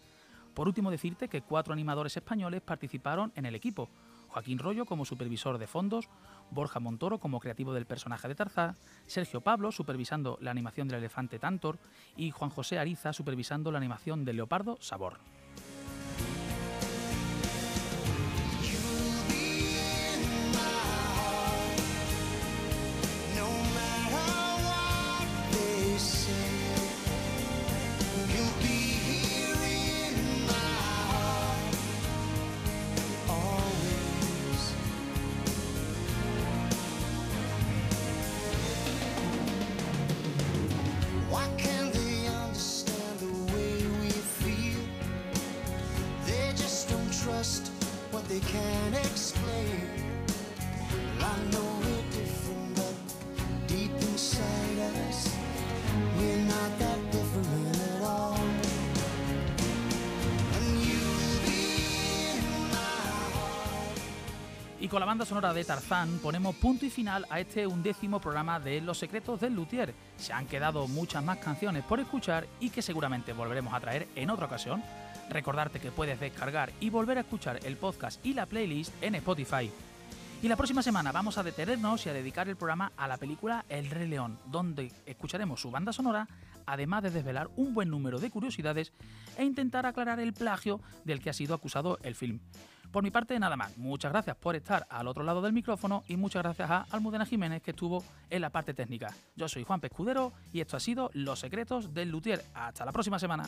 Por 0.53 0.69
último, 0.69 0.91
decirte 0.91 1.29
que 1.29 1.41
cuatro 1.41 1.73
animadores 1.73 2.19
españoles 2.19 2.61
participaron 2.61 3.33
en 3.35 3.47
el 3.47 3.55
equipo. 3.55 3.89
Joaquín 4.29 4.59
Rollo 4.59 4.85
como 4.85 5.07
supervisor 5.07 5.57
de 5.57 5.67
fondos, 5.67 6.11
Borja 6.51 6.81
Montoro 6.81 7.19
como 7.19 7.41
creativo 7.41 7.73
del 7.73 7.87
personaje 7.87 8.29
de 8.29 8.35
Tarzán, 8.35 8.77
Sergio 9.07 9.41
Pablo 9.41 9.73
supervisando 9.73 10.37
la 10.43 10.51
animación 10.51 10.87
del 10.89 10.99
elefante 10.99 11.39
Tantor 11.39 11.79
y 12.15 12.31
Juan 12.31 12.51
José 12.51 12.79
Ariza 12.79 13.15
supervisando 13.15 13.73
la 13.73 13.79
animación 13.79 14.27
del 14.27 14.37
leopardo 14.37 14.77
Sabor. 14.81 15.19
Y 64.89 64.91
con 64.91 65.01
la 65.01 65.07
banda 65.07 65.27
sonora 65.27 65.53
de 65.53 65.67
Tarzán 65.67 66.19
ponemos 66.23 66.57
punto 66.57 66.87
y 66.87 66.89
final 66.89 67.27
a 67.29 67.39
este 67.41 67.67
undécimo 67.67 68.23
programa 68.23 68.59
de 68.59 68.81
Los 68.81 68.97
Secretos 68.97 69.39
del 69.39 69.53
Luthier. 69.53 69.93
Se 70.17 70.33
han 70.33 70.47
quedado 70.47 70.89
muchas 70.89 71.23
más 71.23 71.37
canciones 71.37 71.85
por 71.85 72.01
escuchar 72.01 72.47
y 72.59 72.71
que 72.71 72.81
seguramente 72.81 73.35
volveremos 73.35 73.75
a 73.75 73.81
traer 73.81 74.09
en 74.17 74.31
otra 74.31 74.47
ocasión. 74.47 74.83
Recordarte 75.29 75.79
que 75.79 75.91
puedes 75.91 76.19
descargar 76.19 76.73
y 76.81 76.89
volver 76.89 77.19
a 77.19 77.21
escuchar 77.21 77.61
el 77.67 77.77
podcast 77.77 78.25
y 78.25 78.33
la 78.33 78.47
playlist 78.47 78.91
en 79.03 79.17
Spotify. 79.17 79.71
Y 80.41 80.49
la 80.49 80.57
próxima 80.57 80.83
semana 80.83 81.13
vamos 81.13 81.37
a 81.37 81.43
detenernos 81.43 82.07
y 82.07 82.09
a 82.09 82.15
dedicar 82.15 82.49
el 82.49 82.57
programa 82.57 82.93
a 82.97 83.07
la 83.09 83.19
película 83.19 83.67
El 83.69 83.91
Rey 83.91 84.09
León, 84.09 84.39
donde 84.47 84.91
escucharemos 85.05 85.61
su 85.61 85.71
banda 85.71 85.93
sonora, 85.93 86.27
además 86.65 87.03
de 87.03 87.11
desvelar 87.11 87.51
un 87.57 87.75
buen 87.75 87.91
número 87.91 88.19
de 88.21 88.31
curiosidades 88.31 88.95
e 89.37 89.45
intentar 89.45 89.85
aclarar 89.85 90.19
el 90.19 90.33
plagio 90.33 90.81
del 91.05 91.21
que 91.21 91.29
ha 91.29 91.35
sido 91.35 91.55
acusado 91.55 91.99
el 92.03 92.15
film. 92.15 92.41
Por 92.93 93.03
mi 93.03 93.11
parte, 93.11 93.39
nada 93.39 93.57
más. 93.57 93.77
Muchas 93.77 94.13
gracias 94.13 94.37
por 94.37 94.57
estar 94.57 94.87
al 94.89 95.09
otro 95.09 95.23
lado 95.23 95.43
del 95.43 95.53
micrófono 95.53 96.05
y 96.09 96.17
muchas 96.17 96.43
gracias 96.43 96.71
a 96.71 96.87
Almudena 96.91 97.27
Jiménez 97.27 97.63
que 97.63 97.73
estuvo 97.73 98.03
en 98.31 98.41
la 98.41 98.51
parte 98.51 98.75
técnica. 98.75 99.15
Yo 99.37 99.49
soy 99.49 99.65
Juan 99.65 99.81
Pescudero 99.81 100.33
y 100.53 100.61
esto 100.61 100.77
ha 100.77 100.81
sido 100.81 101.11
Los 101.13 101.41
Secretos 101.41 101.93
del 101.93 102.11
Luthier. 102.11 102.43
Hasta 102.55 102.85
la 102.85 102.93
próxima 102.93 103.19
semana. 103.19 103.45